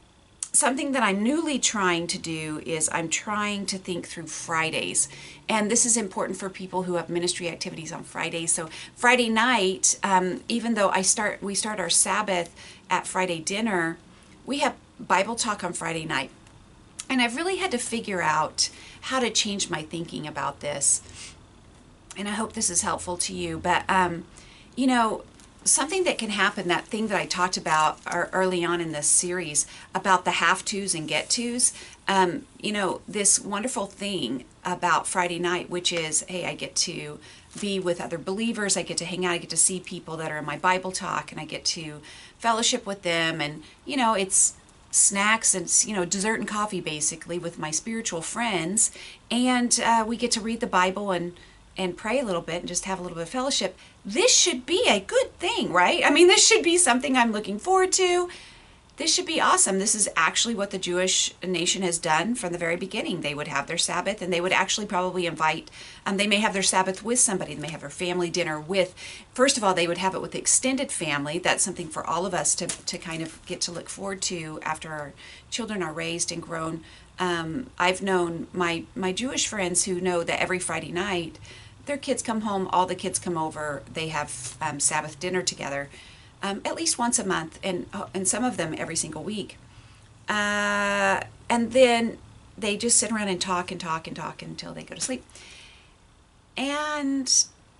something 0.52 0.92
that 0.92 1.02
I'm 1.02 1.22
newly 1.22 1.58
trying 1.58 2.06
to 2.06 2.18
do 2.18 2.62
is 2.64 2.88
I'm 2.92 3.08
trying 3.08 3.66
to 3.66 3.76
think 3.76 4.06
through 4.06 4.28
Fridays. 4.28 5.08
And 5.48 5.70
this 5.70 5.84
is 5.84 5.96
important 5.96 6.38
for 6.38 6.48
people 6.48 6.84
who 6.84 6.94
have 6.94 7.10
ministry 7.10 7.48
activities 7.48 7.92
on 7.92 8.04
Fridays. 8.04 8.52
So 8.52 8.70
Friday 8.96 9.28
night, 9.28 9.98
um, 10.02 10.42
even 10.48 10.74
though 10.74 10.88
I 10.88 11.02
start 11.02 11.42
we 11.42 11.54
start 11.54 11.78
our 11.78 11.90
Sabbath 11.90 12.54
at 12.88 13.06
Friday 13.06 13.40
dinner, 13.40 13.98
we 14.46 14.58
have 14.60 14.74
Bible 14.98 15.34
talk 15.34 15.62
on 15.62 15.72
Friday 15.72 16.06
night. 16.06 16.30
And 17.10 17.20
I've 17.20 17.36
really 17.36 17.56
had 17.56 17.70
to 17.72 17.78
figure 17.78 18.22
out 18.22 18.70
how 19.02 19.20
to 19.20 19.28
change 19.28 19.68
my 19.68 19.82
thinking 19.82 20.26
about 20.26 20.60
this. 20.60 21.02
And 22.16 22.28
I 22.28 22.32
hope 22.32 22.54
this 22.54 22.70
is 22.70 22.80
helpful 22.80 23.18
to 23.18 23.34
you. 23.34 23.58
But 23.58 23.84
um, 23.90 24.24
you 24.76 24.86
know, 24.86 25.24
something 25.64 26.04
that 26.04 26.18
can 26.18 26.30
happen, 26.30 26.68
that 26.68 26.86
thing 26.86 27.08
that 27.08 27.18
I 27.18 27.26
talked 27.26 27.56
about 27.56 27.98
early 28.32 28.64
on 28.64 28.80
in 28.80 28.92
this 28.92 29.06
series 29.06 29.66
about 29.94 30.24
the 30.24 30.32
have 30.32 30.64
tos 30.64 30.94
and 30.94 31.08
get 31.08 31.30
tos, 31.30 31.72
um, 32.06 32.46
you 32.60 32.72
know, 32.72 33.00
this 33.08 33.40
wonderful 33.40 33.86
thing 33.86 34.44
about 34.64 35.06
Friday 35.06 35.38
night, 35.38 35.70
which 35.70 35.92
is, 35.92 36.22
hey, 36.28 36.46
I 36.46 36.54
get 36.54 36.74
to 36.76 37.18
be 37.60 37.78
with 37.78 38.00
other 38.00 38.18
believers, 38.18 38.76
I 38.76 38.82
get 38.82 38.98
to 38.98 39.04
hang 39.04 39.24
out, 39.24 39.32
I 39.32 39.38
get 39.38 39.50
to 39.50 39.56
see 39.56 39.80
people 39.80 40.16
that 40.18 40.30
are 40.30 40.38
in 40.38 40.44
my 40.44 40.58
Bible 40.58 40.92
talk, 40.92 41.32
and 41.32 41.40
I 41.40 41.44
get 41.44 41.64
to 41.66 42.00
fellowship 42.38 42.84
with 42.86 43.02
them. 43.02 43.40
And, 43.40 43.62
you 43.84 43.96
know, 43.96 44.14
it's 44.14 44.54
snacks 44.90 45.54
and, 45.54 45.72
you 45.86 45.94
know, 45.94 46.04
dessert 46.04 46.38
and 46.38 46.48
coffee 46.48 46.80
basically 46.80 47.38
with 47.38 47.58
my 47.58 47.70
spiritual 47.70 48.22
friends. 48.22 48.90
And 49.30 49.80
uh, 49.84 50.04
we 50.06 50.16
get 50.16 50.30
to 50.32 50.40
read 50.40 50.60
the 50.60 50.66
Bible 50.66 51.10
and 51.10 51.32
and 51.76 51.96
pray 51.96 52.20
a 52.20 52.24
little 52.24 52.42
bit 52.42 52.60
and 52.60 52.68
just 52.68 52.84
have 52.84 52.98
a 52.98 53.02
little 53.02 53.16
bit 53.16 53.22
of 53.22 53.28
fellowship, 53.28 53.76
this 54.04 54.34
should 54.34 54.64
be 54.66 54.84
a 54.88 55.00
good 55.00 55.36
thing, 55.38 55.72
right? 55.72 56.02
I 56.04 56.10
mean, 56.10 56.28
this 56.28 56.46
should 56.46 56.62
be 56.62 56.78
something 56.78 57.16
I'm 57.16 57.32
looking 57.32 57.58
forward 57.58 57.92
to. 57.92 58.28
this 58.96 59.12
should 59.12 59.26
be 59.26 59.40
awesome. 59.40 59.80
This 59.80 59.94
is 59.96 60.08
actually 60.14 60.54
what 60.54 60.70
the 60.70 60.78
Jewish 60.78 61.34
nation 61.42 61.82
has 61.82 61.98
done 61.98 62.36
from 62.36 62.52
the 62.52 62.58
very 62.58 62.76
beginning. 62.76 63.20
They 63.20 63.34
would 63.34 63.48
have 63.48 63.66
their 63.66 63.78
Sabbath 63.78 64.22
and 64.22 64.32
they 64.32 64.40
would 64.40 64.52
actually 64.52 64.86
probably 64.86 65.26
invite, 65.26 65.68
um, 66.06 66.16
they 66.16 66.28
may 66.28 66.36
have 66.36 66.52
their 66.52 66.62
Sabbath 66.62 67.02
with 67.02 67.18
somebody. 67.18 67.54
They 67.54 67.60
may 67.60 67.70
have 67.70 67.80
their 67.80 67.90
family 67.90 68.30
dinner 68.30 68.60
with, 68.60 68.94
first 69.32 69.56
of 69.56 69.64
all, 69.64 69.74
they 69.74 69.88
would 69.88 69.98
have 69.98 70.14
it 70.14 70.22
with 70.22 70.30
the 70.30 70.38
extended 70.38 70.92
family. 70.92 71.40
That's 71.40 71.64
something 71.64 71.88
for 71.88 72.06
all 72.06 72.24
of 72.24 72.34
us 72.34 72.54
to, 72.56 72.68
to 72.68 72.98
kind 72.98 73.20
of 73.20 73.44
get 73.46 73.60
to 73.62 73.72
look 73.72 73.88
forward 73.88 74.22
to 74.22 74.60
after 74.62 74.92
our 74.92 75.12
children 75.50 75.82
are 75.82 75.92
raised 75.92 76.30
and 76.30 76.40
grown. 76.40 76.84
Um, 77.18 77.70
I've 77.78 78.00
known 78.02 78.46
my, 78.52 78.84
my 78.94 79.12
Jewish 79.12 79.48
friends 79.48 79.84
who 79.84 80.00
know 80.00 80.22
that 80.22 80.40
every 80.40 80.60
Friday 80.60 80.92
night, 80.92 81.40
their 81.86 81.98
kids 81.98 82.22
come 82.22 82.42
home, 82.42 82.68
all 82.72 82.86
the 82.86 82.94
kids 82.94 83.18
come 83.18 83.36
over, 83.36 83.82
they 83.92 84.08
have 84.08 84.56
um, 84.60 84.80
Sabbath 84.80 85.18
dinner 85.20 85.42
together 85.42 85.88
um, 86.44 86.60
at 86.64 86.76
least 86.76 86.98
once 86.98 87.18
a 87.18 87.24
month, 87.24 87.58
and 87.64 87.86
uh, 87.94 88.06
and 88.12 88.28
some 88.28 88.44
of 88.44 88.58
them 88.58 88.74
every 88.76 88.96
single 88.96 89.24
week. 89.24 89.56
Uh, 90.28 91.22
and 91.48 91.72
then 91.72 92.18
they 92.56 92.76
just 92.76 92.98
sit 92.98 93.10
around 93.10 93.28
and 93.28 93.40
talk 93.40 93.72
and 93.72 93.80
talk 93.80 94.06
and 94.06 94.14
talk 94.14 94.42
until 94.42 94.74
they 94.74 94.82
go 94.82 94.94
to 94.94 95.00
sleep. 95.00 95.24
And 96.56 97.32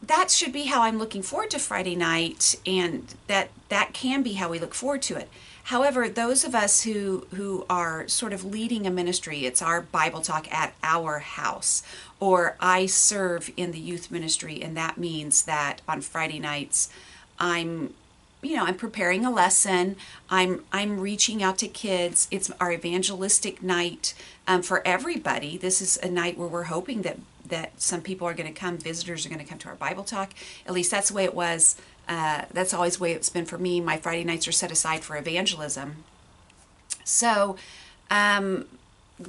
that 0.02 0.30
should 0.30 0.52
be 0.52 0.64
how 0.64 0.82
I'm 0.82 0.99
looking 0.99 1.23
forward 1.23 1.50
to 1.50 1.58
Friday 1.58 1.94
night, 1.94 2.56
and 2.66 3.14
that 3.26 3.50
that 3.68 3.92
can 3.92 4.23
be 4.23 4.32
how 4.32 4.49
we 4.49 4.58
look 4.58 4.75
forward 4.75 5.02
to 5.02 5.16
it. 5.16 5.28
However, 5.64 6.11
those 6.11 6.44
of 6.44 6.54
us 6.54 6.83
who 6.83 7.26
who 7.35 7.64
are 7.71 8.06
sort 8.06 8.35
of 8.35 8.44
leading 8.44 8.87
a 8.87 8.90
ministry, 8.90 9.47
it's 9.47 9.62
our 9.62 9.80
Bible 9.80 10.21
talk 10.21 10.52
at 10.52 10.75
our 10.83 11.21
house, 11.21 11.83
or 12.21 12.56
I 12.61 12.85
serve 12.87 13.50
in 13.56 13.73
the 13.73 13.80
youth 13.80 14.11
ministry, 14.11 14.62
and 14.62 14.76
that 14.76 14.99
means 14.99 15.44
that 15.44 15.80
on 15.88 16.02
Friday 16.02 16.38
nights, 16.38 16.90
I'm 17.38 17.94
you 18.42 18.56
know 18.56 18.64
i'm 18.66 18.76
preparing 18.76 19.25
a 19.25 19.30
lesson. 19.30 19.97
I'm 20.28 20.64
i'm 20.71 21.00
reaching 21.00 21.42
out 21.42 21.56
to 21.59 21.68
kids. 21.68 22.28
It's 22.30 22.50
our 22.61 22.71
evangelistic 22.71 23.62
night 23.62 24.12
um, 24.47 24.61
for 24.61 24.87
everybody. 24.87 25.56
This 25.56 25.80
is 25.80 25.97
a 26.02 26.11
night 26.11 26.37
where 26.37 26.49
we're 26.49 26.64
hoping 26.64 27.02
that 27.02 27.18
that 27.47 27.80
some 27.80 28.02
people 28.02 28.26
are 28.26 28.35
going 28.35 28.52
to 28.52 28.59
come 28.59 28.76
visitors 28.76 29.25
are 29.25 29.28
going 29.30 29.38
to 29.38 29.47
come 29.47 29.59
to 29.59 29.68
our 29.68 29.75
bible 29.75 30.04
talk. 30.04 30.33
At 30.66 30.75
least 30.75 30.90
that's 30.90 31.09
the 31.09 31.14
way 31.14 31.25
it 31.25 31.35
was 31.35 31.76
uh, 32.08 32.42
that's 32.52 32.75
always 32.75 32.96
the 32.96 33.02
way 33.02 33.12
it's 33.12 33.30
been 33.30 33.46
for 33.46 33.58
me 33.58 33.80
my 33.80 33.96
friday 33.96 34.25
nights 34.25 34.46
are 34.49 34.52
set 34.52 34.70
aside 34.70 35.02
for 35.02 35.16
evangelism 35.16 36.04
so 37.04 37.56
um, 38.11 38.66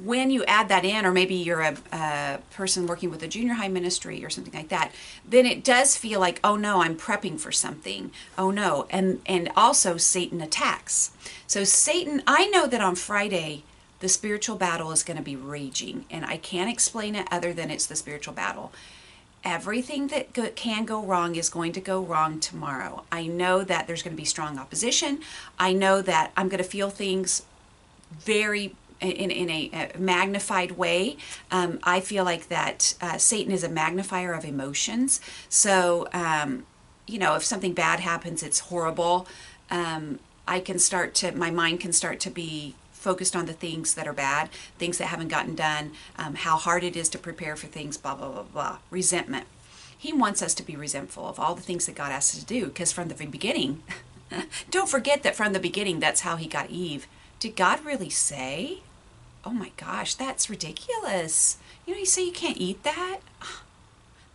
when 0.02 0.30
you 0.30 0.44
add 0.46 0.68
that 0.68 0.84
in, 0.84 1.06
or 1.06 1.12
maybe 1.12 1.34
you're 1.34 1.60
a, 1.60 1.76
a, 1.92 2.38
person 2.50 2.86
working 2.86 3.10
with 3.10 3.22
a 3.22 3.28
junior 3.28 3.54
high 3.54 3.68
ministry 3.68 4.24
or 4.24 4.30
something 4.30 4.52
like 4.52 4.68
that, 4.68 4.92
then 5.26 5.46
it 5.46 5.62
does 5.62 5.96
feel 5.96 6.18
like, 6.18 6.40
oh 6.42 6.56
no, 6.56 6.82
I'm 6.82 6.96
prepping 6.96 7.38
for 7.38 7.52
something. 7.52 8.10
Oh 8.36 8.50
no, 8.50 8.86
and 8.90 9.20
and 9.26 9.50
also 9.56 9.96
Satan 9.96 10.40
attacks. 10.40 11.12
So 11.46 11.62
Satan, 11.62 12.22
I 12.26 12.46
know 12.46 12.66
that 12.66 12.80
on 12.80 12.96
Friday 12.96 13.62
the 14.00 14.08
spiritual 14.08 14.56
battle 14.56 14.90
is 14.90 15.02
going 15.02 15.16
to 15.16 15.22
be 15.22 15.36
raging, 15.36 16.04
and 16.10 16.24
I 16.24 16.36
can't 16.36 16.70
explain 16.70 17.14
it 17.14 17.28
other 17.30 17.52
than 17.52 17.70
it's 17.70 17.86
the 17.86 17.96
spiritual 17.96 18.34
battle. 18.34 18.72
Everything 19.46 20.08
that 20.08 20.32
go, 20.32 20.50
can 20.50 20.84
go 20.84 21.00
wrong 21.00 21.36
is 21.36 21.48
going 21.48 21.72
to 21.72 21.80
go 21.80 22.02
wrong 22.02 22.40
tomorrow. 22.40 23.04
I 23.12 23.28
know 23.28 23.62
that 23.62 23.86
there's 23.86 24.02
going 24.02 24.16
to 24.16 24.20
be 24.20 24.24
strong 24.24 24.58
opposition. 24.58 25.20
I 25.56 25.72
know 25.72 26.02
that 26.02 26.32
I'm 26.36 26.48
going 26.48 26.62
to 26.62 26.68
feel 26.68 26.90
things 26.90 27.42
very 28.10 28.74
in, 29.00 29.30
in 29.30 29.48
a, 29.50 29.92
magnified 29.96 30.72
way. 30.72 31.16
Um, 31.52 31.78
I 31.84 32.00
feel 32.00 32.24
like 32.24 32.48
that 32.48 32.94
uh, 33.00 33.18
Satan 33.18 33.52
is 33.52 33.62
a 33.62 33.68
magnifier 33.68 34.32
of 34.32 34.44
emotions. 34.44 35.20
So, 35.48 36.08
um, 36.12 36.66
you 37.06 37.18
know, 37.18 37.36
if 37.36 37.44
something 37.44 37.72
bad 37.72 38.00
happens, 38.00 38.42
it's 38.42 38.58
horrible. 38.58 39.28
Um, 39.70 40.18
I 40.48 40.58
can 40.58 40.80
start 40.80 41.14
to, 41.16 41.32
my 41.32 41.50
mind 41.50 41.80
can 41.80 41.92
start 41.92 42.18
to 42.20 42.30
be 42.30 42.74
focused 42.96 43.36
on 43.36 43.46
the 43.46 43.52
things 43.52 43.94
that 43.94 44.08
are 44.08 44.12
bad, 44.12 44.50
things 44.78 44.98
that 44.98 45.06
haven't 45.06 45.28
gotten 45.28 45.54
done, 45.54 45.92
um, 46.18 46.34
how 46.34 46.56
hard 46.56 46.82
it 46.82 46.96
is 46.96 47.08
to 47.10 47.18
prepare 47.18 47.56
for 47.56 47.66
things, 47.66 47.96
blah, 47.96 48.14
blah, 48.14 48.28
blah, 48.28 48.42
blah. 48.42 48.78
Resentment. 48.90 49.46
He 49.96 50.12
wants 50.12 50.42
us 50.42 50.54
to 50.54 50.62
be 50.62 50.76
resentful 50.76 51.26
of 51.26 51.38
all 51.38 51.54
the 51.54 51.62
things 51.62 51.86
that 51.86 51.94
God 51.94 52.12
asked 52.12 52.34
us 52.34 52.40
to 52.40 52.46
do 52.46 52.66
because 52.66 52.92
from 52.92 53.08
the 53.08 53.14
beginning, 53.14 53.82
don't 54.70 54.88
forget 54.88 55.22
that 55.22 55.36
from 55.36 55.52
the 55.52 55.60
beginning, 55.60 56.00
that's 56.00 56.20
how 56.20 56.36
he 56.36 56.46
got 56.46 56.70
Eve. 56.70 57.06
Did 57.38 57.56
God 57.56 57.84
really 57.84 58.10
say? 58.10 58.80
oh 59.46 59.50
my 59.50 59.70
gosh, 59.76 60.14
that's 60.14 60.50
ridiculous. 60.50 61.56
You 61.86 61.94
know, 61.94 62.00
you 62.00 62.06
say 62.06 62.26
you 62.26 62.32
can't 62.32 62.58
eat 62.58 62.82
that? 62.82 63.20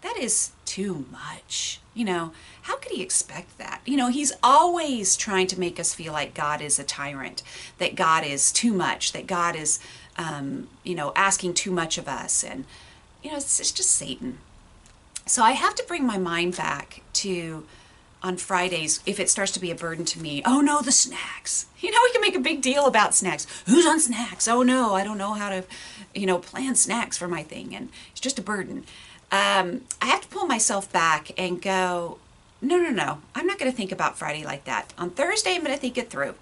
That 0.01 0.17
is 0.17 0.53
too 0.65 1.05
much. 1.11 1.79
You 1.93 2.05
know, 2.05 2.31
how 2.63 2.77
could 2.77 2.91
he 2.93 3.01
expect 3.01 3.57
that? 3.57 3.81
You 3.86 3.98
know, 3.98 4.07
he's 4.07 4.31
always 4.41 5.17
trying 5.17 5.48
to 5.48 5.60
make 5.60 5.79
us 5.79 5.93
feel 5.93 6.13
like 6.13 6.33
God 6.33 6.62
is 6.62 6.79
a 6.79 6.83
tyrant, 6.83 7.43
that 7.79 7.95
God 7.95 8.24
is 8.25 8.51
too 8.51 8.74
much, 8.74 9.12
that 9.12 9.27
God 9.27 9.57
is, 9.57 9.79
um, 10.17 10.69
you 10.83 10.95
know, 10.95 11.12
asking 11.15 11.53
too 11.53 11.71
much 11.71 11.98
of 11.98 12.07
us. 12.07 12.43
And, 12.43 12.63
you 13.21 13.31
know, 13.31 13.38
it's, 13.38 13.60
it's 13.60 13.71
just 13.71 13.91
Satan. 13.91 14.38
So 15.25 15.43
I 15.43 15.51
have 15.51 15.75
to 15.75 15.83
bring 15.83 16.05
my 16.05 16.17
mind 16.17 16.55
back 16.55 17.01
to 17.13 17.65
on 18.24 18.38
Fridays 18.38 19.01
if 19.05 19.19
it 19.19 19.29
starts 19.29 19.51
to 19.53 19.60
be 19.60 19.71
a 19.71 19.75
burden 19.75 20.05
to 20.05 20.21
me. 20.21 20.41
Oh 20.45 20.62
no, 20.62 20.81
the 20.81 20.91
snacks. 20.91 21.67
You 21.81 21.89
know, 21.89 21.98
we 22.03 22.12
can 22.12 22.21
make 22.21 22.36
a 22.36 22.39
big 22.39 22.62
deal 22.62 22.86
about 22.86 23.15
snacks. 23.15 23.48
Who's 23.65 23.88
on 23.88 24.00
snacks? 24.00 24.48
Oh 24.48 24.62
no, 24.62 24.93
I 24.93 25.03
don't 25.03 25.17
know 25.17 25.33
how 25.33 25.50
to, 25.50 25.63
you 26.13 26.27
know, 26.27 26.38
plan 26.38 26.75
snacks 26.75 27.17
for 27.17 27.27
my 27.27 27.41
thing, 27.41 27.75
and 27.75 27.89
it's 28.12 28.19
just 28.19 28.38
a 28.38 28.43
burden. 28.43 28.83
Um, 29.31 29.81
I 30.01 30.07
have 30.07 30.21
to 30.21 30.27
pull 30.27 30.45
myself 30.45 30.91
back 30.91 31.31
and 31.38 31.61
go, 31.61 32.17
no, 32.61 32.77
no, 32.77 32.89
no. 32.89 33.21
I'm 33.33 33.47
not 33.47 33.57
going 33.57 33.71
to 33.71 33.75
think 33.75 33.91
about 33.91 34.17
Friday 34.17 34.43
like 34.43 34.65
that. 34.65 34.93
On 34.97 35.09
Thursday, 35.09 35.55
I'm 35.55 35.63
going 35.63 35.73
to 35.73 35.79
think 35.79 35.97
it 35.97 36.09
through, 36.09 36.35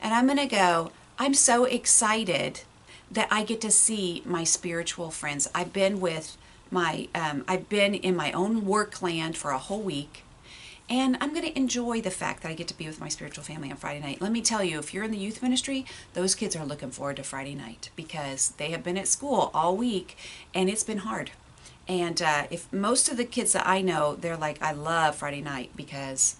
and 0.00 0.14
I'm 0.14 0.26
going 0.26 0.38
to 0.38 0.46
go. 0.46 0.92
I'm 1.18 1.34
so 1.34 1.64
excited 1.64 2.62
that 3.10 3.28
I 3.30 3.44
get 3.44 3.60
to 3.60 3.70
see 3.70 4.22
my 4.24 4.44
spiritual 4.44 5.10
friends. 5.10 5.48
I've 5.54 5.72
been 5.72 6.00
with 6.00 6.36
my, 6.70 7.08
um, 7.14 7.44
I've 7.46 7.68
been 7.68 7.94
in 7.94 8.16
my 8.16 8.32
own 8.32 8.64
work 8.64 9.02
land 9.02 9.36
for 9.36 9.50
a 9.50 9.58
whole 9.58 9.82
week 9.82 10.24
and 10.92 11.16
I'm 11.20 11.30
going 11.30 11.46
to 11.46 11.56
enjoy 11.56 12.00
the 12.00 12.10
fact 12.10 12.42
that 12.42 12.50
I 12.50 12.54
get 12.54 12.68
to 12.68 12.76
be 12.76 12.86
with 12.86 13.00
my 13.00 13.08
spiritual 13.08 13.44
family 13.44 13.70
on 13.70 13.76
Friday 13.76 14.00
night. 14.00 14.20
Let 14.20 14.32
me 14.32 14.42
tell 14.42 14.62
you, 14.62 14.78
if 14.78 14.92
you're 14.92 15.04
in 15.04 15.10
the 15.10 15.16
youth 15.16 15.42
ministry, 15.42 15.86
those 16.12 16.34
kids 16.34 16.54
are 16.56 16.66
looking 16.66 16.90
forward 16.90 17.16
to 17.16 17.22
Friday 17.22 17.54
night 17.54 17.90
because 17.96 18.50
they 18.58 18.70
have 18.72 18.82
been 18.84 18.98
at 18.98 19.08
school 19.08 19.50
all 19.54 19.76
week 19.76 20.16
and 20.54 20.68
it's 20.68 20.84
been 20.84 20.98
hard. 20.98 21.30
And 21.88 22.22
uh, 22.22 22.46
if 22.50 22.72
most 22.72 23.10
of 23.10 23.16
the 23.16 23.24
kids 23.24 23.52
that 23.52 23.66
I 23.66 23.80
know, 23.82 24.14
they're 24.14 24.36
like, 24.36 24.62
I 24.62 24.72
love 24.72 25.16
Friday 25.16 25.40
night 25.40 25.70
because 25.76 26.36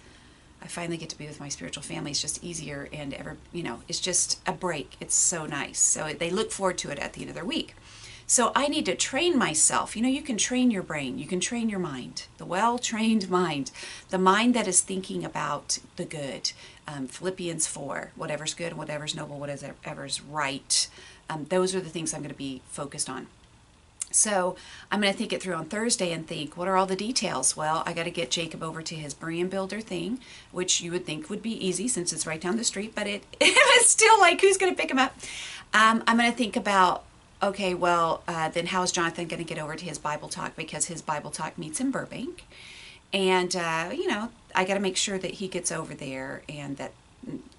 I 0.61 0.67
finally 0.67 0.97
get 0.97 1.09
to 1.09 1.17
be 1.17 1.27
with 1.27 1.39
my 1.39 1.49
spiritual 1.49 1.83
family. 1.83 2.11
It's 2.11 2.21
just 2.21 2.43
easier 2.43 2.87
and 2.93 3.13
ever, 3.13 3.37
you 3.51 3.63
know, 3.63 3.81
it's 3.89 3.99
just 3.99 4.39
a 4.47 4.53
break. 4.53 4.95
It's 5.01 5.15
so 5.15 5.45
nice. 5.45 5.79
So 5.79 6.13
they 6.13 6.29
look 6.29 6.51
forward 6.51 6.77
to 6.79 6.89
it 6.89 6.99
at 6.99 7.13
the 7.13 7.21
end 7.21 7.29
of 7.29 7.35
their 7.35 7.45
week. 7.45 7.75
So 8.25 8.53
I 8.55 8.67
need 8.67 8.85
to 8.85 8.95
train 8.95 9.37
myself. 9.37 9.95
You 9.95 10.01
know, 10.01 10.07
you 10.09 10.21
can 10.21 10.37
train 10.37 10.71
your 10.71 10.81
brain, 10.81 11.19
you 11.19 11.27
can 11.27 11.41
train 11.41 11.69
your 11.69 11.79
mind, 11.79 12.27
the 12.37 12.45
well 12.45 12.79
trained 12.79 13.29
mind, 13.41 13.71
the 14.09 14.17
mind 14.17 14.53
that 14.53 14.67
is 14.67 14.79
thinking 14.81 15.25
about 15.25 15.79
the 15.97 16.05
good. 16.05 16.53
Um, 16.87 17.07
Philippians 17.07 17.67
4, 17.67 18.11
whatever's 18.15 18.53
good, 18.53 18.73
whatever's 18.73 19.15
noble, 19.15 19.39
whatever's 19.39 20.21
right. 20.21 20.87
Um, 21.29 21.45
those 21.45 21.75
are 21.75 21.81
the 21.81 21.89
things 21.89 22.13
I'm 22.13 22.21
going 22.21 22.29
to 22.29 22.35
be 22.35 22.61
focused 22.67 23.09
on. 23.09 23.27
So 24.13 24.55
I'm 24.91 25.01
going 25.01 25.11
to 25.11 25.17
think 25.17 25.33
it 25.33 25.41
through 25.41 25.55
on 25.55 25.65
Thursday 25.65 26.11
and 26.11 26.27
think, 26.27 26.55
what 26.55 26.67
are 26.67 26.77
all 26.77 26.85
the 26.85 26.95
details? 26.95 27.57
Well, 27.57 27.83
I 27.85 27.93
got 27.93 28.03
to 28.03 28.11
get 28.11 28.29
Jacob 28.29 28.63
over 28.63 28.81
to 28.81 28.95
his 28.95 29.13
Berean 29.13 29.49
Builder 29.49 29.81
thing, 29.81 30.19
which 30.51 30.81
you 30.81 30.91
would 30.91 31.05
think 31.05 31.29
would 31.29 31.41
be 31.41 31.65
easy 31.65 31.87
since 31.87 32.13
it's 32.13 32.27
right 32.27 32.39
down 32.39 32.57
the 32.57 32.63
street, 32.63 32.93
but 32.95 33.07
it 33.07 33.23
it's 33.41 33.89
still 33.89 34.19
like, 34.19 34.41
who's 34.41 34.57
going 34.57 34.73
to 34.73 34.79
pick 34.79 34.91
him 34.91 34.99
up? 34.99 35.15
Um, 35.73 36.03
I'm 36.07 36.17
going 36.17 36.31
to 36.31 36.37
think 36.37 36.55
about 36.55 37.03
okay, 37.41 37.73
well, 37.73 38.23
uh, 38.25 38.47
then 38.47 38.67
how 38.67 38.81
is 38.83 38.91
Jonathan 38.93 39.27
going 39.27 39.43
to 39.43 39.47
get 39.47 39.61
over 39.61 39.75
to 39.75 39.83
his 39.85 39.97
Bible 39.97 40.29
talk? 40.29 40.55
Because 40.55 40.85
his 40.85 41.01
Bible 41.01 41.29
talk 41.29 41.57
meets 41.57 41.81
in 41.81 41.91
Burbank. 41.91 42.45
And, 43.11 43.53
uh, 43.53 43.89
you 43.91 44.07
know, 44.07 44.29
I 44.55 44.63
got 44.63 44.75
to 44.75 44.79
make 44.79 44.95
sure 44.95 45.17
that 45.17 45.31
he 45.31 45.49
gets 45.49 45.69
over 45.69 45.93
there 45.93 46.41
and 46.47 46.77
that 46.77 46.93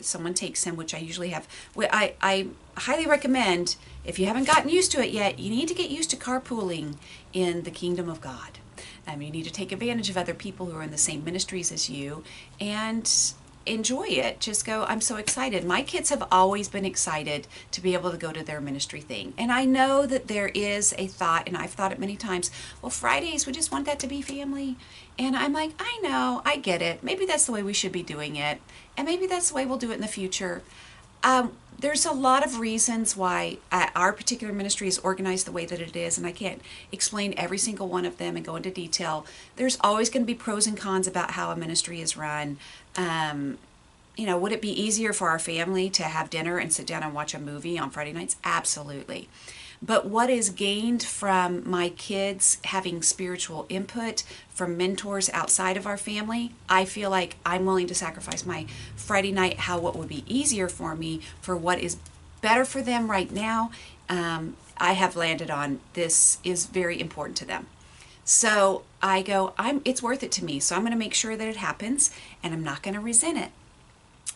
someone 0.00 0.34
takes 0.34 0.64
him, 0.64 0.76
which 0.76 0.94
I 0.94 0.98
usually 0.98 1.30
have. 1.30 1.46
I, 1.76 2.14
I 2.20 2.48
highly 2.76 3.06
recommend, 3.06 3.76
if 4.04 4.18
you 4.18 4.26
haven't 4.26 4.46
gotten 4.46 4.68
used 4.68 4.92
to 4.92 5.04
it 5.04 5.10
yet, 5.10 5.38
you 5.38 5.50
need 5.50 5.68
to 5.68 5.74
get 5.74 5.90
used 5.90 6.10
to 6.10 6.16
carpooling 6.16 6.96
in 7.32 7.62
the 7.62 7.70
kingdom 7.70 8.08
of 8.08 8.20
God. 8.20 8.58
Um, 9.06 9.22
you 9.22 9.30
need 9.30 9.44
to 9.44 9.52
take 9.52 9.72
advantage 9.72 10.10
of 10.10 10.16
other 10.16 10.34
people 10.34 10.66
who 10.66 10.76
are 10.76 10.82
in 10.82 10.90
the 10.90 10.98
same 10.98 11.24
ministries 11.24 11.70
as 11.70 11.90
you 11.90 12.24
and 12.60 13.10
enjoy 13.66 14.06
it. 14.08 14.40
Just 14.40 14.64
go, 14.64 14.84
I'm 14.84 15.00
so 15.00 15.16
excited. 15.16 15.64
My 15.64 15.82
kids 15.82 16.10
have 16.10 16.26
always 16.30 16.68
been 16.68 16.84
excited 16.84 17.46
to 17.70 17.80
be 17.80 17.94
able 17.94 18.10
to 18.10 18.16
go 18.16 18.32
to 18.32 18.44
their 18.44 18.60
ministry 18.60 19.00
thing. 19.00 19.34
And 19.38 19.50
I 19.50 19.64
know 19.64 20.06
that 20.06 20.28
there 20.28 20.48
is 20.48 20.94
a 20.98 21.06
thought, 21.06 21.46
and 21.46 21.56
I've 21.56 21.70
thought 21.72 21.92
it 21.92 21.98
many 21.98 22.16
times, 22.16 22.50
well, 22.82 22.90
Fridays, 22.90 23.46
we 23.46 23.52
just 23.52 23.72
want 23.72 23.86
that 23.86 23.98
to 24.00 24.06
be 24.06 24.22
family. 24.22 24.76
And 25.18 25.36
I'm 25.36 25.52
like, 25.52 25.72
I 25.78 25.98
know, 26.02 26.42
I 26.44 26.56
get 26.56 26.82
it. 26.82 27.02
Maybe 27.02 27.26
that's 27.26 27.46
the 27.46 27.52
way 27.52 27.62
we 27.62 27.72
should 27.72 27.92
be 27.92 28.02
doing 28.02 28.36
it. 28.36 28.60
And 28.96 29.06
maybe 29.06 29.26
that's 29.26 29.48
the 29.48 29.54
way 29.54 29.66
we'll 29.66 29.78
do 29.78 29.90
it 29.90 29.94
in 29.94 30.00
the 30.00 30.08
future. 30.08 30.62
Um, 31.22 31.52
there's 31.78 32.06
a 32.06 32.12
lot 32.12 32.44
of 32.44 32.60
reasons 32.60 33.16
why 33.16 33.58
uh, 33.72 33.88
our 33.96 34.12
particular 34.12 34.52
ministry 34.52 34.86
is 34.88 34.98
organized 34.98 35.46
the 35.46 35.52
way 35.52 35.66
that 35.66 35.80
it 35.80 35.96
is, 35.96 36.16
and 36.16 36.26
I 36.26 36.32
can't 36.32 36.62
explain 36.92 37.34
every 37.36 37.58
single 37.58 37.88
one 37.88 38.04
of 38.04 38.18
them 38.18 38.36
and 38.36 38.44
go 38.44 38.56
into 38.56 38.70
detail. 38.70 39.26
There's 39.56 39.76
always 39.80 40.08
going 40.08 40.22
to 40.22 40.26
be 40.26 40.34
pros 40.34 40.66
and 40.66 40.76
cons 40.76 41.06
about 41.06 41.32
how 41.32 41.50
a 41.50 41.56
ministry 41.56 42.00
is 42.00 42.16
run. 42.16 42.58
Um, 42.96 43.58
you 44.16 44.26
know, 44.26 44.38
would 44.38 44.52
it 44.52 44.62
be 44.62 44.70
easier 44.70 45.12
for 45.12 45.28
our 45.28 45.38
family 45.38 45.90
to 45.90 46.04
have 46.04 46.30
dinner 46.30 46.58
and 46.58 46.72
sit 46.72 46.86
down 46.86 47.02
and 47.02 47.12
watch 47.12 47.34
a 47.34 47.38
movie 47.38 47.78
on 47.78 47.90
Friday 47.90 48.12
nights? 48.12 48.36
Absolutely. 48.44 49.28
But 49.82 50.06
what 50.06 50.30
is 50.30 50.50
gained 50.50 51.02
from 51.02 51.68
my 51.68 51.90
kids 51.90 52.58
having 52.64 53.02
spiritual 53.02 53.66
input 53.68 54.22
from 54.48 54.76
mentors 54.76 55.28
outside 55.30 55.76
of 55.76 55.86
our 55.86 55.98
family, 55.98 56.52
I 56.68 56.84
feel 56.84 57.10
like 57.10 57.36
I'm 57.44 57.66
willing 57.66 57.88
to 57.88 57.94
sacrifice 57.94 58.46
my 58.46 58.66
Friday 58.96 59.32
night, 59.32 59.58
how 59.60 59.78
what 59.78 59.96
would 59.96 60.08
be 60.08 60.24
easier 60.26 60.68
for 60.68 60.94
me 60.94 61.20
for 61.42 61.56
what 61.56 61.80
is 61.80 61.96
better 62.40 62.64
for 62.64 62.82
them 62.82 63.10
right 63.10 63.30
now. 63.30 63.72
Um, 64.08 64.56
I 64.78 64.92
have 64.92 65.16
landed 65.16 65.50
on 65.50 65.80
this 65.94 66.38
is 66.44 66.66
very 66.66 67.00
important 67.00 67.36
to 67.38 67.44
them. 67.44 67.66
So 68.24 68.82
I 69.02 69.22
go, 69.22 69.52
I'm 69.58 69.82
it's 69.84 70.02
worth 70.02 70.22
it 70.22 70.32
to 70.32 70.44
me. 70.44 70.60
So 70.60 70.74
I'm 70.74 70.82
going 70.82 70.92
to 70.92 70.98
make 70.98 71.14
sure 71.14 71.36
that 71.36 71.48
it 71.48 71.56
happens 71.56 72.10
and 72.42 72.54
I'm 72.54 72.64
not 72.64 72.82
going 72.82 72.94
to 72.94 73.00
resent 73.00 73.38
it. 73.38 73.50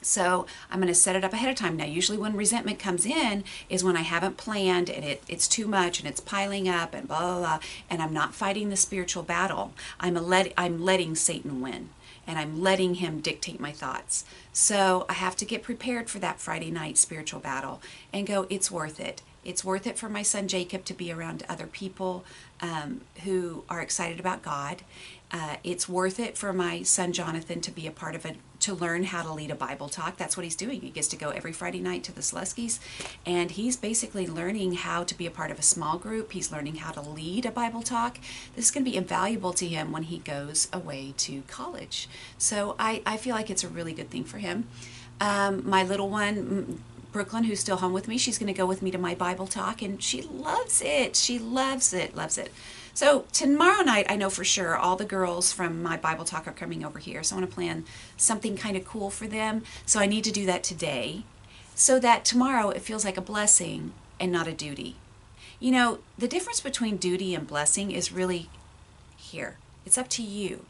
So 0.00 0.46
I'm 0.70 0.78
going 0.78 0.88
to 0.88 0.94
set 0.94 1.16
it 1.16 1.24
up 1.24 1.32
ahead 1.32 1.50
of 1.50 1.56
time. 1.56 1.76
Now, 1.76 1.84
usually 1.84 2.18
when 2.18 2.36
resentment 2.36 2.78
comes 2.78 3.04
in 3.04 3.42
is 3.68 3.82
when 3.82 3.96
I 3.96 4.02
haven't 4.02 4.36
planned 4.36 4.88
and 4.88 5.04
it, 5.04 5.22
it's 5.28 5.48
too 5.48 5.66
much 5.66 5.98
and 5.98 6.08
it's 6.08 6.20
piling 6.20 6.68
up 6.68 6.94
and 6.94 7.08
blah, 7.08 7.18
blah, 7.20 7.38
blah, 7.38 7.58
and 7.90 8.00
I'm 8.00 8.12
not 8.12 8.34
fighting 8.34 8.68
the 8.68 8.76
spiritual 8.76 9.24
battle. 9.24 9.72
I'm, 9.98 10.16
a 10.16 10.20
let, 10.20 10.52
I'm 10.56 10.84
letting 10.84 11.16
Satan 11.16 11.60
win 11.60 11.88
and 12.28 12.38
I'm 12.38 12.62
letting 12.62 12.96
him 12.96 13.20
dictate 13.20 13.58
my 13.58 13.72
thoughts. 13.72 14.24
So 14.52 15.04
I 15.08 15.14
have 15.14 15.34
to 15.36 15.44
get 15.44 15.62
prepared 15.62 16.08
for 16.08 16.18
that 16.20 16.38
Friday 16.38 16.70
night 16.70 16.98
spiritual 16.98 17.40
battle 17.40 17.80
and 18.12 18.26
go, 18.26 18.46
it's 18.50 18.70
worth 18.70 19.00
it. 19.00 19.22
It's 19.48 19.64
worth 19.64 19.86
it 19.86 19.96
for 19.96 20.10
my 20.10 20.20
son 20.20 20.46
Jacob 20.46 20.84
to 20.84 20.92
be 20.92 21.10
around 21.10 21.42
other 21.48 21.66
people 21.66 22.22
um, 22.60 23.00
who 23.24 23.64
are 23.70 23.80
excited 23.80 24.20
about 24.20 24.42
God. 24.42 24.82
Uh, 25.32 25.56
it's 25.64 25.88
worth 25.88 26.20
it 26.20 26.36
for 26.36 26.52
my 26.52 26.82
son 26.82 27.14
Jonathan 27.14 27.62
to 27.62 27.70
be 27.70 27.86
a 27.86 27.90
part 27.90 28.14
of 28.14 28.26
a 28.26 28.34
to 28.60 28.74
learn 28.74 29.04
how 29.04 29.22
to 29.22 29.32
lead 29.32 29.50
a 29.50 29.54
Bible 29.54 29.88
talk. 29.88 30.18
That's 30.18 30.36
what 30.36 30.44
he's 30.44 30.56
doing. 30.56 30.82
He 30.82 30.90
gets 30.90 31.08
to 31.08 31.16
go 31.16 31.30
every 31.30 31.52
Friday 31.52 31.80
night 31.80 32.04
to 32.04 32.12
the 32.12 32.20
Sluskies, 32.20 32.78
and 33.24 33.52
he's 33.52 33.76
basically 33.76 34.26
learning 34.26 34.74
how 34.74 35.02
to 35.04 35.16
be 35.16 35.24
a 35.24 35.30
part 35.30 35.50
of 35.50 35.58
a 35.58 35.62
small 35.62 35.96
group. 35.96 36.32
He's 36.32 36.52
learning 36.52 36.76
how 36.76 36.90
to 36.90 37.00
lead 37.00 37.46
a 37.46 37.50
Bible 37.50 37.82
talk. 37.82 38.18
This 38.54 38.66
is 38.66 38.70
going 38.70 38.84
to 38.84 38.90
be 38.90 38.96
invaluable 38.98 39.54
to 39.54 39.66
him 39.66 39.92
when 39.92 40.02
he 40.02 40.18
goes 40.18 40.68
away 40.74 41.14
to 41.18 41.42
college. 41.48 42.06
So 42.36 42.74
I, 42.78 43.00
I 43.06 43.16
feel 43.16 43.34
like 43.34 43.48
it's 43.48 43.64
a 43.64 43.68
really 43.68 43.94
good 43.94 44.10
thing 44.10 44.24
for 44.24 44.38
him. 44.38 44.66
Um, 45.20 45.68
my 45.68 45.82
little 45.82 46.08
one, 46.08 46.82
Brooklyn, 47.12 47.44
who's 47.44 47.60
still 47.60 47.78
home 47.78 47.92
with 47.92 48.08
me, 48.08 48.18
she's 48.18 48.38
going 48.38 48.52
to 48.52 48.58
go 48.58 48.66
with 48.66 48.82
me 48.82 48.90
to 48.90 48.98
my 48.98 49.14
Bible 49.14 49.46
talk, 49.46 49.82
and 49.82 50.02
she 50.02 50.22
loves 50.22 50.82
it. 50.82 51.16
She 51.16 51.38
loves 51.38 51.92
it, 51.92 52.14
loves 52.14 52.38
it. 52.38 52.52
So 52.94 53.26
tomorrow 53.32 53.82
night, 53.82 54.06
I 54.08 54.16
know 54.16 54.28
for 54.28 54.44
sure 54.44 54.76
all 54.76 54.96
the 54.96 55.04
girls 55.04 55.52
from 55.52 55.82
my 55.82 55.96
Bible 55.96 56.24
talk 56.24 56.48
are 56.48 56.52
coming 56.52 56.84
over 56.84 56.98
here. 56.98 57.22
So 57.22 57.36
I 57.36 57.38
want 57.38 57.50
to 57.50 57.54
plan 57.54 57.84
something 58.16 58.56
kind 58.56 58.76
of 58.76 58.84
cool 58.84 59.08
for 59.08 59.26
them. 59.26 59.62
So 59.86 60.00
I 60.00 60.06
need 60.06 60.24
to 60.24 60.32
do 60.32 60.46
that 60.46 60.64
today 60.64 61.22
so 61.74 62.00
that 62.00 62.24
tomorrow 62.24 62.70
it 62.70 62.82
feels 62.82 63.04
like 63.04 63.16
a 63.16 63.22
blessing 63.22 63.92
and 64.18 64.32
not 64.32 64.48
a 64.48 64.52
duty. 64.52 64.96
You 65.60 65.70
know, 65.70 66.00
the 66.18 66.26
difference 66.26 66.60
between 66.60 66.96
duty 66.96 67.36
and 67.36 67.46
blessing 67.46 67.92
is 67.92 68.10
really 68.10 68.48
here. 69.16 69.58
It's 69.86 69.96
up 69.96 70.08
to 70.08 70.22
you 70.22 70.66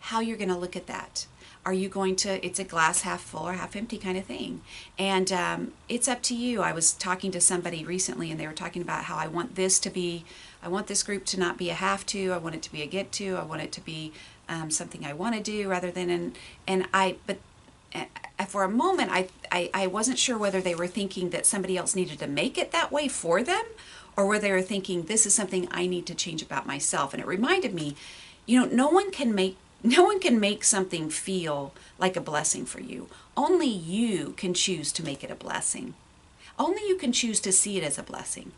how 0.00 0.20
you're 0.20 0.38
going 0.38 0.48
to 0.48 0.56
look 0.56 0.76
at 0.76 0.86
that. 0.86 1.26
Are 1.66 1.74
you 1.74 1.90
going 1.90 2.16
to, 2.16 2.44
it's 2.46 2.58
a 2.58 2.64
glass 2.64 3.02
half 3.02 3.20
full 3.20 3.46
or 3.46 3.52
half 3.54 3.76
empty 3.76 3.98
kind 3.98 4.16
of 4.16 4.24
thing. 4.24 4.62
And 4.98 5.30
um, 5.32 5.72
it's 5.88 6.08
up 6.08 6.22
to 6.22 6.34
you. 6.34 6.62
I 6.62 6.72
was 6.72 6.92
talking 6.92 7.30
to 7.32 7.40
somebody 7.40 7.84
recently 7.84 8.30
and 8.30 8.40
they 8.40 8.46
were 8.46 8.54
talking 8.54 8.80
about 8.80 9.04
how 9.04 9.16
I 9.16 9.26
want 9.26 9.56
this 9.56 9.78
to 9.80 9.90
be 9.90 10.24
I 10.62 10.68
want 10.68 10.88
this 10.88 11.04
group 11.04 11.24
to 11.26 11.38
not 11.38 11.58
be 11.58 11.70
a 11.70 11.74
have 11.74 12.04
to. 12.06 12.32
I 12.32 12.38
want 12.38 12.56
it 12.56 12.62
to 12.62 12.72
be 12.72 12.82
a 12.82 12.86
get 12.86 13.12
to. 13.12 13.36
I 13.36 13.44
want 13.44 13.62
it 13.62 13.70
to 13.72 13.80
be 13.80 14.12
um, 14.48 14.70
something 14.70 15.04
I 15.04 15.12
want 15.12 15.36
to 15.36 15.40
do 15.42 15.68
rather 15.68 15.92
than 15.92 16.10
an 16.10 16.32
and 16.66 16.88
I. 16.92 17.16
But 17.24 17.38
uh, 17.94 18.06
for 18.46 18.64
a 18.64 18.68
moment, 18.68 19.10
I, 19.12 19.28
I 19.52 19.70
I 19.72 19.86
wasn't 19.86 20.18
sure 20.18 20.36
whether 20.36 20.60
they 20.60 20.74
were 20.74 20.88
thinking 20.88 21.30
that 21.30 21.46
somebody 21.46 21.76
else 21.76 21.94
needed 21.94 22.18
to 22.18 22.26
make 22.26 22.58
it 22.58 22.72
that 22.72 22.90
way 22.90 23.06
for 23.06 23.44
them, 23.44 23.64
or 24.16 24.26
whether 24.26 24.48
they 24.48 24.52
were 24.52 24.62
thinking 24.62 25.04
this 25.04 25.24
is 25.24 25.34
something 25.34 25.68
I 25.70 25.86
need 25.86 26.06
to 26.06 26.14
change 26.14 26.42
about 26.42 26.66
myself. 26.66 27.12
And 27.14 27.22
it 27.22 27.28
reminded 27.28 27.72
me, 27.72 27.94
you 28.44 28.58
know, 28.58 28.66
no 28.66 28.88
one 28.88 29.12
can 29.12 29.34
make 29.34 29.56
no 29.86 30.02
one 30.02 30.18
can 30.18 30.40
make 30.40 30.64
something 30.64 31.08
feel 31.08 31.72
like 31.96 32.16
a 32.16 32.20
blessing 32.20 32.66
for 32.66 32.80
you. 32.80 33.08
Only 33.36 33.68
you 33.68 34.34
can 34.36 34.52
choose 34.52 34.90
to 34.92 35.04
make 35.04 35.22
it 35.22 35.30
a 35.30 35.36
blessing. 35.36 35.94
Only 36.58 36.82
you 36.88 36.96
can 36.96 37.12
choose 37.12 37.38
to 37.40 37.52
see 37.52 37.76
it 37.76 37.84
as 37.84 37.96
a 37.96 38.02
blessing. 38.02 38.50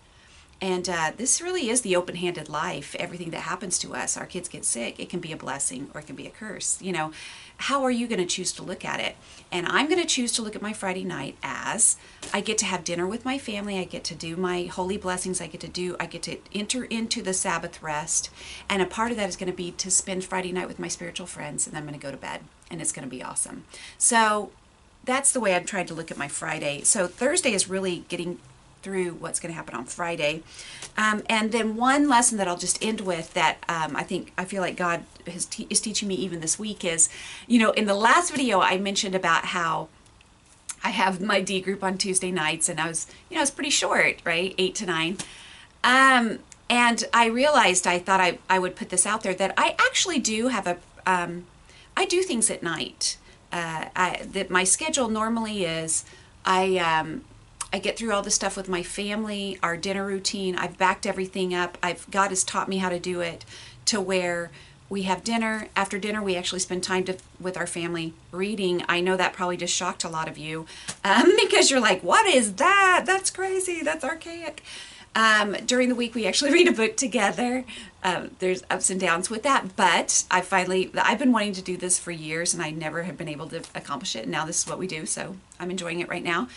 And 0.61 0.88
uh, 0.88 1.12
this 1.16 1.40
really 1.40 1.68
is 1.68 1.83
the 1.83 1.94
open 1.94 2.16
handed 2.16 2.49
life. 2.49 2.97
Everything 2.99 3.31
that 3.31 3.42
happens 3.42 3.79
to 3.81 3.94
us, 3.94 4.16
our 4.16 4.27
kids 4.27 4.49
get 4.49 4.64
sick, 4.64 4.99
it 4.99 5.09
can 5.09 5.21
be 5.21 5.31
a 5.31 5.37
blessing 5.37 5.88
or 5.94 6.01
it 6.01 6.07
can 6.07 6.16
be 6.16 6.27
a 6.27 6.31
curse. 6.31 6.83
You 6.83 6.92
know, 6.92 7.12
how 7.59 7.85
are 7.85 7.90
you 7.90 8.09
going 8.09 8.18
to 8.18 8.27
choose 8.27 8.51
to 8.53 8.62
look 8.62 8.85
at 8.85 8.99
it? 8.99 9.16
And 9.53 9.66
I'm 9.68 9.88
going 9.88 10.01
to 10.01 10.07
choose 10.07 10.33
to 10.33 10.42
look 10.42 10.57
at 10.57 10.62
my 10.62 10.73
Friday 10.73 11.05
night 11.05 11.37
as 11.42 11.97
I 12.33 12.40
get 12.40 12.59
to 12.59 12.64
have 12.64 12.83
dinner 12.83 13.07
with 13.07 13.25
my 13.25 13.38
family. 13.38 13.79
I 13.79 13.85
get 13.85 14.03
to 14.05 14.16
do 14.16 14.37
my 14.37 14.64
holy 14.64 14.97
blessings. 14.97 15.40
I 15.40 15.47
get 15.47 15.61
to 15.61 15.68
do, 15.68 15.97
I 16.01 16.07
get 16.07 16.23
to 16.25 16.38
enter 16.53 16.85
into 16.85 17.23
the 17.23 17.35
Sabbath 17.35 17.81
rest. 17.81 18.31
And 18.68 18.83
a 18.83 18.87
part 18.87 19.12
of 19.12 19.16
that 19.16 19.29
is 19.29 19.37
going 19.37 19.51
to 19.51 19.57
be 19.57 19.71
to 19.73 19.90
spend 19.90 20.25
Friday 20.25 20.51
night 20.51 20.66
with 20.66 20.81
my 20.81 20.88
spiritual 20.88 21.27
friends. 21.27 21.66
And 21.66 21.75
then 21.75 21.83
I'm 21.83 21.88
going 21.88 21.99
to 21.99 22.05
go 22.05 22.11
to 22.11 22.16
bed. 22.16 22.40
And 22.71 22.81
it's 22.81 22.92
going 22.92 23.09
to 23.09 23.11
be 23.11 23.23
awesome. 23.23 23.64
So 23.97 24.51
that's 25.05 25.33
the 25.33 25.40
way 25.40 25.55
I'm 25.55 25.64
trying 25.64 25.87
to 25.87 25.94
look 25.94 26.11
at 26.11 26.18
my 26.18 26.29
Friday. 26.29 26.83
So 26.83 27.07
Thursday 27.07 27.53
is 27.53 27.68
really 27.68 28.05
getting 28.09 28.40
through 28.82 29.12
what's 29.14 29.40
going 29.40 29.52
to 29.52 29.56
happen 29.56 29.74
on 29.74 29.84
Friday. 29.84 30.42
Um, 30.96 31.22
and 31.28 31.52
then 31.52 31.76
one 31.76 32.08
lesson 32.08 32.38
that 32.38 32.48
I'll 32.48 32.58
just 32.58 32.82
end 32.84 33.00
with 33.00 33.34
that 33.34 33.58
um, 33.68 33.96
I 33.96 34.02
think 34.02 34.32
I 34.36 34.44
feel 34.44 34.62
like 34.62 34.76
God 34.76 35.04
is, 35.26 35.46
te- 35.46 35.66
is 35.70 35.80
teaching 35.80 36.08
me 36.08 36.14
even 36.16 36.40
this 36.40 36.58
week 36.58 36.84
is, 36.84 37.08
you 37.46 37.58
know, 37.58 37.70
in 37.72 37.86
the 37.86 37.94
last 37.94 38.30
video 38.30 38.60
I 38.60 38.78
mentioned 38.78 39.14
about 39.14 39.46
how 39.46 39.88
I 40.82 40.90
have 40.90 41.20
my 41.20 41.40
D 41.40 41.60
group 41.60 41.82
on 41.82 41.98
Tuesday 41.98 42.30
nights 42.30 42.68
and 42.68 42.80
I 42.80 42.88
was, 42.88 43.06
you 43.28 43.36
know, 43.36 43.42
it's 43.42 43.50
pretty 43.50 43.70
short, 43.70 44.20
right? 44.24 44.54
Eight 44.58 44.74
to 44.76 44.86
nine. 44.86 45.18
Um, 45.82 46.38
and 46.70 47.04
I 47.12 47.26
realized 47.26 47.86
I 47.86 47.98
thought 47.98 48.20
I, 48.20 48.38
I 48.48 48.58
would 48.58 48.76
put 48.76 48.90
this 48.90 49.06
out 49.06 49.22
there 49.22 49.34
that 49.34 49.54
I 49.56 49.74
actually 49.78 50.18
do 50.18 50.48
have 50.48 50.66
a, 50.66 50.76
um, 51.06 51.46
I 51.96 52.04
do 52.04 52.22
things 52.22 52.50
at 52.50 52.62
night. 52.62 53.16
Uh, 53.50 53.86
I, 53.96 54.26
that 54.32 54.50
my 54.50 54.64
schedule 54.64 55.08
normally 55.08 55.64
is 55.64 56.04
I 56.44 56.76
um, 56.76 57.24
I 57.72 57.78
get 57.78 57.98
through 57.98 58.12
all 58.12 58.22
the 58.22 58.31
stuff 58.31 58.57
with 58.57 58.68
my 58.68 58.83
family, 58.83 59.59
our 59.62 59.76
dinner 59.76 60.07
routine. 60.07 60.57
I've 60.57 60.78
backed 60.78 61.07
everything 61.07 61.54
up. 61.54 61.76
I've 61.83 62.11
God 62.11 62.28
has 62.28 62.44
taught 62.44 62.68
me 62.68 62.78
how 62.78 62.88
to 62.88 62.98
do 62.98 63.20
it 63.20 63.44
to 63.87 64.00
where 64.00 64.50
we 64.88 65.02
have 65.02 65.22
dinner. 65.22 65.68
After 65.76 65.98
dinner, 65.98 66.22
we 66.22 66.37
actually 66.37 66.61
spend 66.61 66.83
time 66.83 67.04
to, 67.04 67.18
with 67.38 67.57
our 67.57 67.66
family 67.66 68.14
reading. 68.33 68.83
I 68.88 69.00
know 69.00 69.16
that 69.16 69.35
probably 69.35 69.59
just 69.59 69.74
shocked 69.74 70.04
a 70.04 70.09
lot 70.09 70.28
of 70.28 70.38
you 70.38 70.66
um, 71.04 71.33
because 71.40 71.70
you're 71.70 71.81
like, 71.81 72.02
what 72.02 72.26
is 72.26 72.54
that? 72.54 73.04
That's 73.04 73.31
crazy. 73.31 73.83
That's 73.83 74.04
archaic. 74.04 74.62
Um, 75.14 75.57
during 75.66 75.88
the 75.88 75.94
week, 75.94 76.14
we 76.14 76.26
actually 76.26 76.52
read 76.54 76.68
a 76.68 76.72
book 76.72 76.96
together. 76.96 77.64
Um, 78.02 78.31
there's 78.38 78.62
ups 78.70 78.88
and 78.88 79.00
downs 79.00 79.28
with 79.28 79.42
that, 79.42 79.76
but 79.76 80.24
I 80.31 80.40
finally, 80.40 80.90
I've 80.94 81.18
been 81.18 81.33
wanting 81.33 81.54
to 81.54 81.62
do 81.62 81.76
this 81.76 81.98
for 81.98 82.12
years 82.12 82.54
and 82.54 82.62
I 82.62 82.70
never 82.70 83.02
have 83.02 83.16
been 83.18 83.28
able 83.28 83.48
to 83.48 83.62
accomplish 83.74 84.14
it. 84.16 84.22
And 84.22 84.33
now 84.33 84.46
this 84.46 84.61
is 84.61 84.66
what 84.68 84.78
we 84.78 84.87
do. 84.87 85.04
So 85.04 85.37
I'm 85.59 85.70
enjoying 85.70 86.00
it 86.00 86.09
right 86.09 86.22
now. 86.22 86.48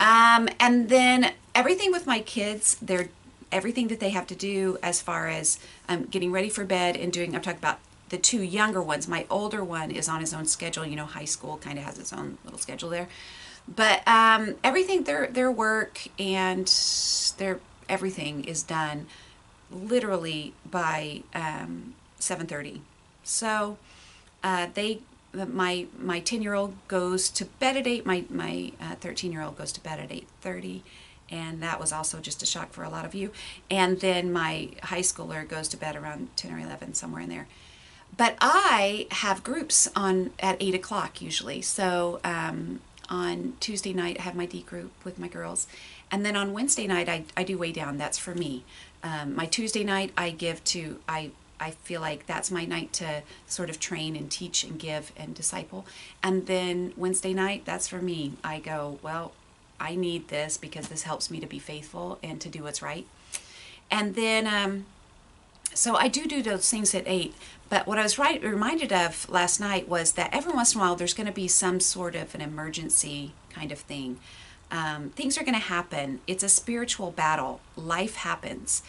Um, 0.00 0.48
and 0.58 0.88
then 0.88 1.32
everything 1.54 1.92
with 1.92 2.06
my 2.06 2.20
kids, 2.20 2.76
they're 2.80 3.10
everything 3.52 3.88
that 3.88 4.00
they 4.00 4.10
have 4.10 4.26
to 4.28 4.34
do 4.34 4.78
as 4.82 5.02
far 5.02 5.28
as 5.28 5.58
um, 5.88 6.04
getting 6.04 6.32
ready 6.32 6.48
for 6.48 6.64
bed 6.64 6.96
and 6.96 7.12
doing. 7.12 7.34
I'm 7.34 7.42
talking 7.42 7.58
about 7.58 7.78
the 8.08 8.18
two 8.18 8.42
younger 8.42 8.82
ones. 8.82 9.06
My 9.08 9.26
older 9.30 9.62
one 9.62 9.90
is 9.90 10.08
on 10.08 10.20
his 10.20 10.32
own 10.32 10.46
schedule. 10.46 10.86
You 10.86 10.96
know, 10.96 11.04
high 11.04 11.24
school 11.24 11.58
kind 11.58 11.78
of 11.78 11.84
has 11.84 11.98
its 11.98 12.12
own 12.12 12.38
little 12.44 12.58
schedule 12.58 12.88
there. 12.88 13.08
But 13.68 14.06
um, 14.08 14.56
everything, 14.64 15.04
their 15.04 15.26
their 15.26 15.50
work 15.50 16.00
and 16.18 16.66
their 17.38 17.60
everything 17.88 18.44
is 18.44 18.62
done 18.62 19.06
literally 19.70 20.54
by 20.68 21.22
um, 21.34 21.94
7:30. 22.18 22.80
So 23.22 23.78
uh, 24.42 24.68
they 24.74 25.00
my 25.32 25.86
my 25.98 26.20
10 26.20 26.42
year 26.42 26.54
old 26.54 26.74
goes 26.88 27.28
to 27.30 27.44
bed 27.44 27.76
at 27.76 27.86
8 27.86 28.04
my 28.04 28.24
my 28.30 28.72
13 29.00 29.30
uh, 29.30 29.32
year 29.32 29.42
old 29.42 29.56
goes 29.56 29.72
to 29.72 29.80
bed 29.80 30.00
at 30.00 30.10
8.30 30.10 30.82
and 31.30 31.62
that 31.62 31.78
was 31.78 31.92
also 31.92 32.18
just 32.18 32.42
a 32.42 32.46
shock 32.46 32.72
for 32.72 32.82
a 32.82 32.88
lot 32.88 33.04
of 33.04 33.14
you. 33.14 33.30
And 33.70 34.00
then 34.00 34.32
my 34.32 34.70
high 34.82 35.00
schooler 35.00 35.46
goes 35.46 35.68
to 35.68 35.76
bed 35.76 35.96
around 35.96 36.36
10 36.36 36.52
or 36.52 36.58
11 36.58 36.94
somewhere 36.94 37.22
in 37.22 37.28
there. 37.28 37.46
But 38.16 38.36
i 38.40 39.06
have 39.12 39.44
groups 39.44 39.88
on 39.94 40.32
at 40.40 40.56
8 40.60 40.74
o'clock 40.74 41.22
usually. 41.22 41.62
So 41.62 42.20
um, 42.24 42.80
on 43.08 43.54
tuesday 43.60 43.92
night 43.92 44.18
i 44.20 44.22
have 44.22 44.36
my 44.36 44.46
d 44.46 44.62
group 44.62 44.92
with 45.04 45.18
my 45.18 45.28
girls. 45.28 45.68
And 46.10 46.26
then 46.26 46.36
on 46.36 46.52
wednesday 46.52 46.88
night 46.88 47.08
i, 47.08 47.24
I 47.36 47.44
do 47.44 47.56
way 47.56 47.70
down. 47.70 47.98
That's 47.98 48.18
for 48.18 48.34
me. 48.34 48.64
Um, 49.04 49.36
my 49.36 49.46
tuesday 49.46 49.84
night 49.84 50.12
i 50.16 50.30
give 50.30 50.64
to 50.64 50.98
i 51.08 51.30
I 51.60 51.72
feel 51.72 52.00
like 52.00 52.26
that's 52.26 52.50
my 52.50 52.64
night 52.64 52.92
to 52.94 53.22
sort 53.46 53.70
of 53.70 53.78
train 53.78 54.16
and 54.16 54.30
teach 54.30 54.64
and 54.64 54.78
give 54.78 55.12
and 55.16 55.34
disciple. 55.34 55.86
And 56.22 56.46
then 56.46 56.92
Wednesday 56.96 57.34
night, 57.34 57.64
that's 57.64 57.86
for 57.86 58.00
me. 58.00 58.32
I 58.42 58.58
go, 58.58 58.98
well, 59.02 59.32
I 59.78 59.94
need 59.94 60.28
this 60.28 60.56
because 60.56 60.88
this 60.88 61.02
helps 61.02 61.30
me 61.30 61.38
to 61.40 61.46
be 61.46 61.58
faithful 61.58 62.18
and 62.22 62.40
to 62.40 62.48
do 62.48 62.62
what's 62.62 62.82
right. 62.82 63.06
And 63.90 64.14
then 64.14 64.46
um, 64.46 64.86
so 65.74 65.96
I 65.96 66.08
do 66.08 66.26
do 66.26 66.42
those 66.42 66.68
things 66.68 66.94
at 66.94 67.04
eight. 67.06 67.34
But 67.68 67.86
what 67.86 67.98
I 67.98 68.02
was 68.02 68.18
right, 68.18 68.42
reminded 68.42 68.92
of 68.92 69.28
last 69.28 69.60
night 69.60 69.88
was 69.88 70.12
that 70.12 70.30
every 70.32 70.52
once 70.52 70.74
in 70.74 70.80
a 70.80 70.84
while 70.84 70.96
there's 70.96 71.14
going 71.14 71.26
to 71.28 71.32
be 71.32 71.46
some 71.46 71.78
sort 71.80 72.16
of 72.16 72.34
an 72.34 72.40
emergency 72.40 73.32
kind 73.50 73.70
of 73.70 73.78
thing. 73.78 74.18
Um, 74.72 75.10
things 75.10 75.38
are 75.38 75.44
going 75.44 75.54
to 75.54 75.60
happen. 75.60 76.20
It's 76.26 76.42
a 76.42 76.48
spiritual 76.48 77.10
battle. 77.10 77.60
Life 77.76 78.16
happens. 78.16 78.82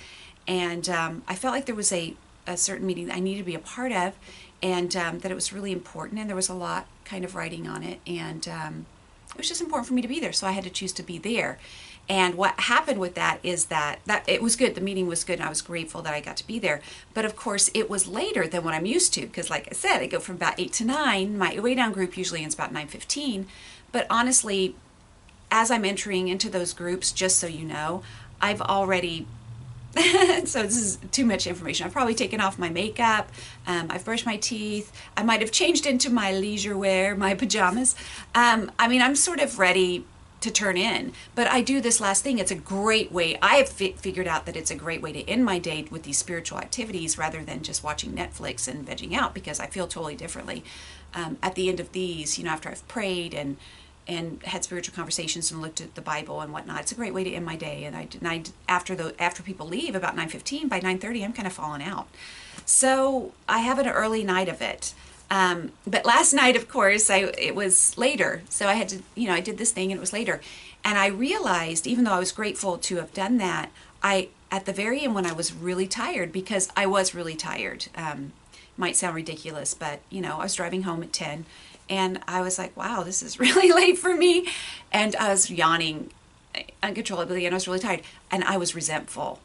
And 0.48 0.90
um, 0.90 1.24
I 1.28 1.36
felt 1.36 1.54
like 1.54 1.66
there 1.66 1.76
was 1.76 1.92
a, 1.92 2.16
a 2.48 2.58
certain 2.58 2.88
meeting 2.88 3.08
that 3.08 3.16
I 3.16 3.20
needed 3.20 3.40
to 3.40 3.46
be 3.46 3.56
a 3.56 3.60
part 3.60 3.92
of 3.92 4.14
and 4.62 4.96
um, 4.96 5.20
that 5.20 5.32
it 5.32 5.36
was 5.36 5.52
really 5.54 5.72
important. 5.72 6.20
And 6.20 6.30
there 6.30 6.36
was 6.36 6.50
a 6.50 6.54
lot 6.54 6.88
kind 7.06 7.26
of 7.26 7.36
writing 7.36 7.68
on 7.68 7.84
it. 7.84 8.00
And 8.06 8.48
um, 8.48 8.86
it 9.32 9.38
was 9.38 9.48
just 9.48 9.62
important 9.62 9.88
for 9.88 9.94
me 9.94 10.02
to 10.02 10.08
be 10.08 10.20
there. 10.20 10.34
So 10.34 10.48
I 10.48 10.52
had 10.52 10.64
to 10.64 10.70
choose 10.70 10.94
to 10.94 11.04
be 11.04 11.18
there. 11.18 11.58
And 12.10 12.36
what 12.36 12.60
happened 12.62 13.00
with 13.00 13.16
that 13.16 13.40
is 13.44 13.66
that 13.66 14.00
that 14.06 14.28
it 14.28 14.42
was 14.42 14.56
good. 14.56 14.76
The 14.76 14.82
meeting 14.82 15.08
was 15.08 15.24
good, 15.24 15.40
and 15.40 15.44
I 15.44 15.50
was 15.50 15.62
grateful 15.62 16.02
that 16.02 16.14
I 16.14 16.20
got 16.20 16.36
to 16.38 16.48
be 16.48 16.60
there. 16.60 16.82
But 17.14 17.26
of 17.26 17.36
course, 17.36 17.70
it 17.74 17.90
was 17.90 18.08
later 18.08 18.48
than 18.48 18.64
what 18.64 18.74
I'm 18.74 18.88
used 18.88 19.14
to 19.14 19.22
because, 19.22 19.50
like 19.50 19.68
I 19.72 19.74
said, 19.74 20.00
I 20.00 20.08
go 20.08 20.20
from 20.20 20.36
about 20.36 20.60
eight 20.60 20.74
to 20.74 20.84
nine. 20.84 21.38
My 21.38 21.58
way 21.60 21.76
down 21.76 21.94
group 21.94 22.18
usually 22.18 22.42
ends 22.42 22.56
about 22.56 22.74
nine 22.74 22.88
fifteen. 22.88 23.48
But 23.92 24.08
honestly, 24.10 24.76
as 25.52 25.72
I'm 25.72 25.86
entering 25.86 26.28
into 26.28 26.50
those 26.50 26.74
groups, 26.74 27.12
just 27.12 27.38
so 27.38 27.48
you 27.48 27.66
know, 27.66 28.04
I've 28.42 28.62
already 28.62 29.28
so 30.46 30.64
this 30.64 30.78
is 30.78 31.00
too 31.12 31.26
much 31.26 31.48
information. 31.48 31.86
I've 31.86 31.92
probably 31.92 32.16
taken 32.16 32.40
off 32.40 32.58
my 32.58 32.70
makeup. 32.70 33.30
Um, 33.68 33.88
I've 33.90 34.06
brushed 34.06 34.26
my 34.26 34.38
teeth. 34.38 34.92
I 35.18 35.24
might 35.24 35.42
have 35.42 35.52
changed 35.52 35.86
into 35.86 36.10
my 36.10 36.32
leisure 36.32 36.78
wear, 36.78 37.16
my 37.16 37.34
pajamas. 37.34 37.96
Um, 38.34 38.72
I 38.80 38.88
mean, 38.88 39.02
I'm 39.02 39.16
sort 39.16 39.42
of 39.42 39.60
ready 39.60 40.06
to 40.42 40.50
turn 40.50 40.76
in. 40.76 41.14
But 41.36 41.48
I 41.48 41.62
do 41.62 41.80
this 41.82 42.02
last 42.02 42.24
thing. 42.24 42.40
It's 42.40 42.52
a 42.52 42.56
great 42.56 43.12
way. 43.12 43.38
I 43.42 43.56
have 43.56 43.70
fi- 43.70 43.94
figured 43.94 44.28
out 44.28 44.46
that 44.48 44.58
it's 44.58 44.72
a 44.72 44.76
great 44.76 45.02
way 45.02 45.12
to 45.14 45.30
end 45.30 45.46
my 45.46 45.60
day 45.60 45.86
with 45.90 46.04
these 46.04 46.18
spiritual 46.18 46.58
activities 46.58 47.18
rather 47.18 47.44
than 47.44 47.62
just 47.62 47.84
watching 47.84 48.14
Netflix 48.14 48.68
and 48.68 48.86
vegging 48.86 49.14
out 49.14 49.34
because 49.34 49.60
I 49.60 49.68
feel 49.68 49.88
totally 49.88 50.16
differently 50.16 50.64
um, 51.14 51.38
at 51.44 51.56
the 51.56 51.70
end 51.70 51.80
of 51.80 51.92
these. 51.92 52.38
You 52.38 52.46
know, 52.46 52.52
after 52.52 52.70
I've 52.70 52.88
prayed 52.88 53.34
and 53.34 53.58
and 54.12 54.44
had 54.44 54.64
spiritual 54.64 54.94
conversations 54.94 55.52
and 55.52 55.62
looked 55.62 55.80
at 55.80 55.96
the 55.96 56.02
Bible 56.02 56.42
and 56.42 56.52
whatnot. 56.52 56.82
It's 56.82 56.92
a 56.92 56.96
great 56.96 57.14
way 57.14 57.24
to 57.24 57.32
end 57.32 57.46
my 57.46 57.56
day. 57.56 57.86
And 57.86 57.96
I, 57.96 58.08
and 58.20 58.28
I 58.28 58.44
after 58.68 58.94
the 58.94 59.16
after 59.22 59.42
people 59.42 59.66
leave 59.68 59.96
about 59.96 60.16
nine 60.16 60.28
fifteen, 60.28 60.68
by 60.68 60.80
nine 60.80 61.00
thirty, 61.00 61.24
I'm 61.24 61.34
kind 61.34 61.48
of 61.48 61.54
falling 61.54 61.82
out. 61.82 62.08
So 62.66 63.34
I 63.48 63.60
have 63.60 63.80
an 63.80 63.88
early 63.88 64.24
night 64.24 64.50
of 64.50 64.62
it. 64.62 64.94
Um, 65.30 65.72
but 65.88 66.06
last 66.06 66.34
night, 66.44 66.58
of 66.58 66.68
course, 66.68 67.10
I 67.10 67.32
it 67.38 67.56
was 67.56 67.98
later, 67.98 68.42
so 68.50 68.68
I 68.68 68.74
had 68.74 68.90
to, 68.90 69.02
you 69.16 69.28
know, 69.28 69.34
I 69.34 69.40
did 69.40 69.58
this 69.58 69.72
thing 69.72 69.92
and 69.92 69.98
it 69.98 70.02
was 70.02 70.14
later, 70.14 70.42
and 70.84 70.98
I 70.98 71.08
realized, 71.08 71.88
even 71.88 72.04
though 72.04 72.12
I 72.12 72.20
was 72.20 72.34
grateful 72.34 72.78
to 72.78 72.98
have 72.98 73.14
done 73.14 73.38
that, 73.38 73.72
I 74.04 74.28
at 74.52 74.66
the 74.66 74.74
very 74.74 75.02
end 75.02 75.16
when 75.16 75.26
I 75.26 75.32
was 75.32 75.54
really 75.54 75.88
tired 75.88 76.34
because 76.34 76.70
I 76.76 76.86
was 76.86 77.16
really 77.16 77.36
tired. 77.36 77.88
Um, 77.96 78.34
might 78.78 78.96
sound 78.96 79.16
ridiculous, 79.16 79.74
but 79.74 80.02
you 80.10 80.22
know, 80.22 80.40
I 80.40 80.44
was 80.44 80.56
driving 80.56 80.84
home 80.84 81.02
at 81.02 81.14
ten 81.14 81.46
and 81.92 82.22
I 82.26 82.42
was 82.42 82.58
like, 82.58 82.76
wow, 82.78 83.04
this 83.04 83.22
is 83.22 83.38
really 83.40 83.72
late 83.72 83.98
for 83.98 84.16
me. 84.16 84.48
And 84.94 85.14
I 85.18 85.30
was 85.30 85.52
yawning 85.52 86.10
uncontrollably 86.82 87.46
and 87.46 87.54
I 87.54 87.58
was 87.58 87.68
really 87.68 87.80
tired. 87.82 88.02
And 88.32 88.46
I 88.46 88.56
was 88.58 88.74
resentful. 88.74 89.40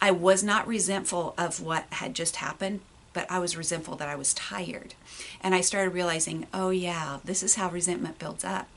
I 0.00 0.10
was 0.10 0.44
not 0.44 0.68
resentful 0.68 1.34
of 1.38 1.60
what 1.60 1.86
had 1.90 2.14
just 2.14 2.36
happened, 2.36 2.80
but 3.14 3.28
I 3.30 3.38
was 3.38 3.56
resentful 3.56 3.96
that 3.96 4.08
I 4.08 4.16
was 4.16 4.34
tired. 4.34 4.94
And 5.40 5.54
I 5.54 5.62
started 5.62 5.94
realizing, 5.94 6.46
oh, 6.52 6.68
yeah, 6.68 7.18
this 7.24 7.42
is 7.42 7.54
how 7.54 7.70
resentment 7.70 8.18
builds 8.18 8.44
up 8.44 8.68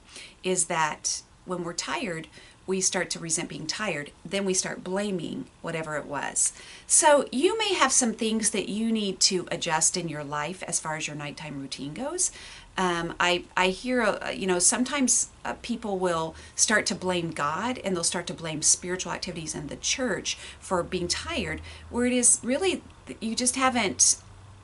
is 0.43 0.65
that 0.65 1.21
when 1.45 1.63
we're 1.63 1.74
tired, 1.74 2.28
we 2.65 2.80
start 2.80 3.10
to 3.10 3.19
resent 3.19 3.50
being 3.50 3.67
tired. 3.67 4.12
Then 4.24 4.45
we 4.45 4.54
start 4.54 4.84
blaming 4.84 5.45
whatever 5.62 5.97
it 5.97 6.06
was. 6.06 6.54
So 6.88 7.28
you 7.32 7.58
may 7.58 7.74
have 7.74 7.91
some 7.91 8.13
things 8.13 8.52
that 8.52 8.69
you 8.69 8.91
need 8.91 9.19
to 9.21 9.47
adjust 9.52 9.97
in 9.97 10.08
your 10.08 10.24
life 10.24 10.63
as 10.63 10.80
far 10.80 10.95
as 10.95 11.08
your 11.08 11.15
nighttime 11.15 11.60
routine 11.60 11.93
goes. 11.93 12.32
Um, 12.77 13.15
I, 13.19 13.43
I 13.55 13.67
hear, 13.67 14.01
uh, 14.01 14.29
you 14.29 14.47
know, 14.47 14.60
sometimes 14.60 15.29
uh, 15.43 15.55
people 15.62 15.99
will 15.99 16.36
start 16.55 16.86
to 16.88 16.95
blame 16.95 17.31
God 17.31 17.79
and 17.84 17.95
they'll 17.95 18.03
start 18.03 18.27
to 18.27 18.34
blame 18.34 18.62
spiritual 18.62 19.12
activities 19.12 19.53
in 19.53 19.67
the 19.67 19.75
church 19.75 20.36
for 20.60 20.81
being 20.81 21.07
tired, 21.07 21.62
where 21.89 22.05
it 22.05 22.13
is 22.13 22.39
really, 22.43 22.81
you 23.19 23.36
just 23.36 23.55
haven't 23.55 24.21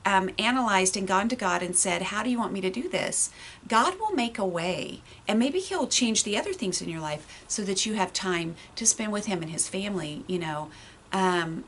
um, 0.08 0.30
analyzed 0.38 0.96
and 0.96 1.06
gone 1.06 1.28
to 1.28 1.36
God 1.36 1.62
and 1.62 1.76
said, 1.76 2.02
How 2.02 2.22
do 2.22 2.30
you 2.30 2.38
want 2.38 2.52
me 2.52 2.62
to 2.62 2.70
do 2.70 2.88
this? 2.88 3.30
God 3.68 4.00
will 4.00 4.12
make 4.12 4.38
a 4.38 4.46
way. 4.46 5.02
And 5.26 5.38
maybe 5.38 5.58
He'll 5.58 5.86
change 5.86 6.24
the 6.24 6.38
other 6.38 6.54
things 6.54 6.80
in 6.80 6.88
your 6.88 7.00
life 7.00 7.44
so 7.46 7.62
that 7.62 7.84
you 7.84 7.94
have 7.94 8.12
time 8.14 8.56
to 8.76 8.86
spend 8.86 9.12
with 9.12 9.26
Him 9.26 9.42
and 9.42 9.50
His 9.50 9.68
family. 9.68 10.24
You 10.26 10.38
know, 10.38 10.70
um, 11.12 11.64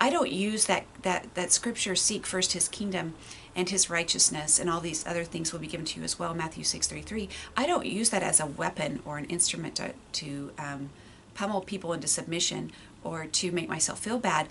I 0.00 0.08
don't 0.08 0.30
use 0.30 0.64
that, 0.64 0.86
that, 1.02 1.34
that 1.34 1.52
scripture, 1.52 1.94
seek 1.94 2.26
first 2.26 2.54
His 2.54 2.68
kingdom 2.68 3.14
and 3.56 3.70
his 3.70 3.88
righteousness 3.90 4.58
and 4.58 4.68
all 4.68 4.80
these 4.80 5.06
other 5.06 5.24
things 5.24 5.52
will 5.52 5.60
be 5.60 5.66
given 5.66 5.86
to 5.86 5.98
you 5.98 6.04
as 6.04 6.18
well 6.18 6.34
matthew 6.34 6.64
6.33 6.64 7.28
i 7.56 7.66
don't 7.66 7.86
use 7.86 8.10
that 8.10 8.22
as 8.22 8.40
a 8.40 8.46
weapon 8.46 9.00
or 9.04 9.18
an 9.18 9.24
instrument 9.26 9.74
to, 9.76 9.92
to 10.12 10.50
um, 10.58 10.90
pummel 11.34 11.60
people 11.60 11.92
into 11.92 12.06
submission 12.08 12.70
or 13.02 13.26
to 13.26 13.50
make 13.50 13.68
myself 13.68 13.98
feel 13.98 14.18
bad 14.18 14.48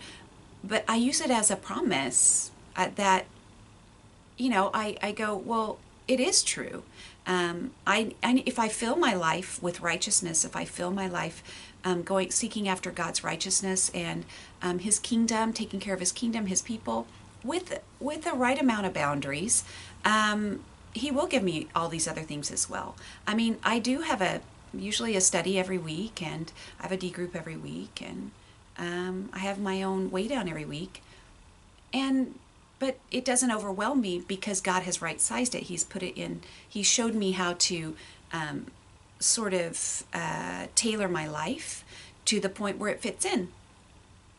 but 0.64 0.84
i 0.88 0.96
use 0.96 1.22
it 1.22 1.32
as 1.32 1.50
a 1.52 1.56
promise 1.56 2.52
uh, 2.76 2.90
that 2.96 3.26
you 4.38 4.50
know 4.50 4.70
I, 4.74 4.98
I 5.02 5.12
go 5.12 5.36
well 5.36 5.78
it 6.08 6.20
is 6.20 6.44
true. 6.44 6.84
Um, 7.26 7.72
I, 7.88 8.14
I 8.22 8.44
if 8.46 8.60
i 8.60 8.68
fill 8.68 8.98
my 8.98 9.14
life 9.14 9.64
with 9.64 9.80
righteousness 9.80 10.44
if 10.44 10.58
i 10.58 10.66
fill 10.66 10.92
my 10.92 11.08
life 11.08 11.42
um, 11.86 12.04
going 12.04 12.32
seeking 12.32 12.68
after 12.68 12.92
god's 12.92 13.24
righteousness 13.24 13.90
and 13.94 14.26
um, 14.62 14.80
his 14.80 15.00
kingdom 15.00 15.54
taking 15.54 15.80
care 15.80 15.94
of 15.94 16.02
his 16.02 16.12
kingdom 16.12 16.48
his 16.48 16.62
people 16.62 17.08
with 17.44 17.80
with 18.00 18.24
the 18.24 18.34
right 18.34 18.60
amount 18.60 18.86
of 18.86 18.94
boundaries, 18.94 19.64
um, 20.06 20.64
he 20.94 21.12
will 21.12 21.28
give 21.28 21.44
me 21.44 21.68
all 21.76 21.90
these 21.90 22.08
other 22.08 22.22
things 22.22 22.52
as 22.52 22.70
well. 22.70 22.96
I 23.28 23.36
mean, 23.36 23.58
I 23.64 23.80
do 23.80 24.02
have 24.02 24.22
a 24.22 24.42
usually 24.74 25.16
a 25.16 25.22
study 25.22 25.60
every 25.60 25.78
week, 25.78 26.22
and 26.22 26.52
I 26.80 26.84
have 26.84 26.92
a 26.92 26.98
D 26.98 27.10
group 27.10 27.36
every 27.36 27.56
week, 27.56 28.02
and 28.06 28.32
um, 28.78 29.30
I 29.34 29.40
have 29.40 29.60
my 29.60 29.84
own 29.84 30.12
way 30.12 30.28
down 30.28 30.48
every 30.48 30.66
week, 30.66 31.02
and 31.94 32.36
but 32.80 32.98
it 33.12 33.24
doesn't 33.24 33.52
overwhelm 33.52 34.02
me 34.02 34.24
because 34.28 34.60
God 34.60 34.84
has 34.84 35.02
right 35.02 35.22
sized 35.22 35.56
it. 35.56 35.64
He's 35.64 35.84
put 35.84 36.04
it 36.04 36.20
in. 36.20 36.42
He 36.68 36.84
showed 36.84 37.16
me 37.16 37.32
how 37.32 37.54
to 37.60 37.96
um, 38.32 38.68
sort 39.20 39.54
of 39.54 40.04
uh, 40.14 40.68
tailor 40.76 41.08
my 41.08 41.28
life 41.28 41.86
to 42.26 42.40
the 42.40 42.50
point 42.50 42.78
where 42.78 42.90
it 42.90 43.02
fits 43.02 43.26
in 43.26 43.50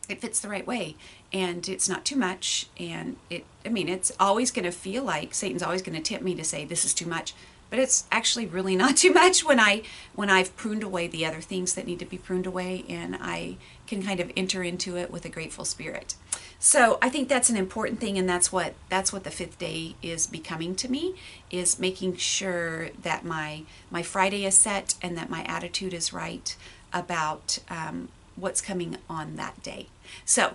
it 0.09 0.21
fits 0.21 0.39
the 0.39 0.49
right 0.49 0.67
way 0.67 0.95
and 1.33 1.67
it's 1.67 1.89
not 1.89 2.05
too 2.05 2.15
much 2.15 2.67
and 2.79 3.17
it 3.29 3.45
i 3.65 3.69
mean 3.69 3.89
it's 3.89 4.11
always 4.19 4.51
going 4.51 4.65
to 4.65 4.71
feel 4.71 5.03
like 5.03 5.33
satan's 5.33 5.63
always 5.63 5.81
going 5.81 5.95
to 5.95 6.03
tempt 6.03 6.23
me 6.23 6.35
to 6.35 6.43
say 6.43 6.65
this 6.65 6.85
is 6.85 6.93
too 6.93 7.05
much 7.05 7.33
but 7.69 7.79
it's 7.79 8.05
actually 8.11 8.45
really 8.45 8.75
not 8.83 8.97
too 8.97 9.13
much 9.13 9.43
when 9.43 9.59
i 9.59 9.81
when 10.13 10.29
i've 10.29 10.55
pruned 10.55 10.83
away 10.83 11.07
the 11.07 11.25
other 11.25 11.41
things 11.41 11.73
that 11.73 11.85
need 11.85 11.99
to 11.99 12.05
be 12.05 12.17
pruned 12.17 12.45
away 12.45 12.83
and 12.87 13.17
i 13.19 13.57
can 13.87 14.01
kind 14.01 14.19
of 14.19 14.31
enter 14.35 14.63
into 14.63 14.97
it 14.97 15.11
with 15.11 15.25
a 15.25 15.29
grateful 15.29 15.65
spirit. 15.65 16.15
So 16.57 16.97
i 17.01 17.09
think 17.09 17.29
that's 17.29 17.49
an 17.49 17.57
important 17.57 17.99
thing 17.99 18.17
and 18.17 18.27
that's 18.27 18.51
what 18.51 18.73
that's 18.89 19.13
what 19.13 19.23
the 19.23 19.31
fifth 19.31 19.59
day 19.59 19.95
is 20.01 20.25
becoming 20.27 20.75
to 20.75 20.89
me 20.89 21.15
is 21.51 21.79
making 21.79 22.15
sure 22.15 22.89
that 23.03 23.23
my 23.23 23.63
my 23.91 24.01
friday 24.01 24.45
is 24.45 24.55
set 24.55 24.95
and 25.01 25.17
that 25.17 25.29
my 25.29 25.43
attitude 25.43 25.93
is 25.93 26.13
right 26.13 26.55
about 26.93 27.59
um, 27.69 28.07
what's 28.35 28.61
coming 28.61 28.97
on 29.09 29.35
that 29.35 29.61
day. 29.63 29.87
So, 30.25 30.53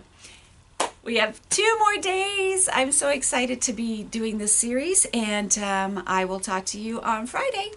we 1.02 1.16
have 1.16 1.40
two 1.48 1.76
more 1.78 1.96
days. 2.00 2.68
I'm 2.72 2.92
so 2.92 3.08
excited 3.08 3.60
to 3.62 3.72
be 3.72 4.02
doing 4.02 4.38
this 4.38 4.54
series, 4.54 5.06
and 5.14 5.56
um, 5.58 6.02
I 6.06 6.24
will 6.24 6.40
talk 6.40 6.66
to 6.66 6.80
you 6.80 7.00
on 7.00 7.26
Friday. 7.26 7.72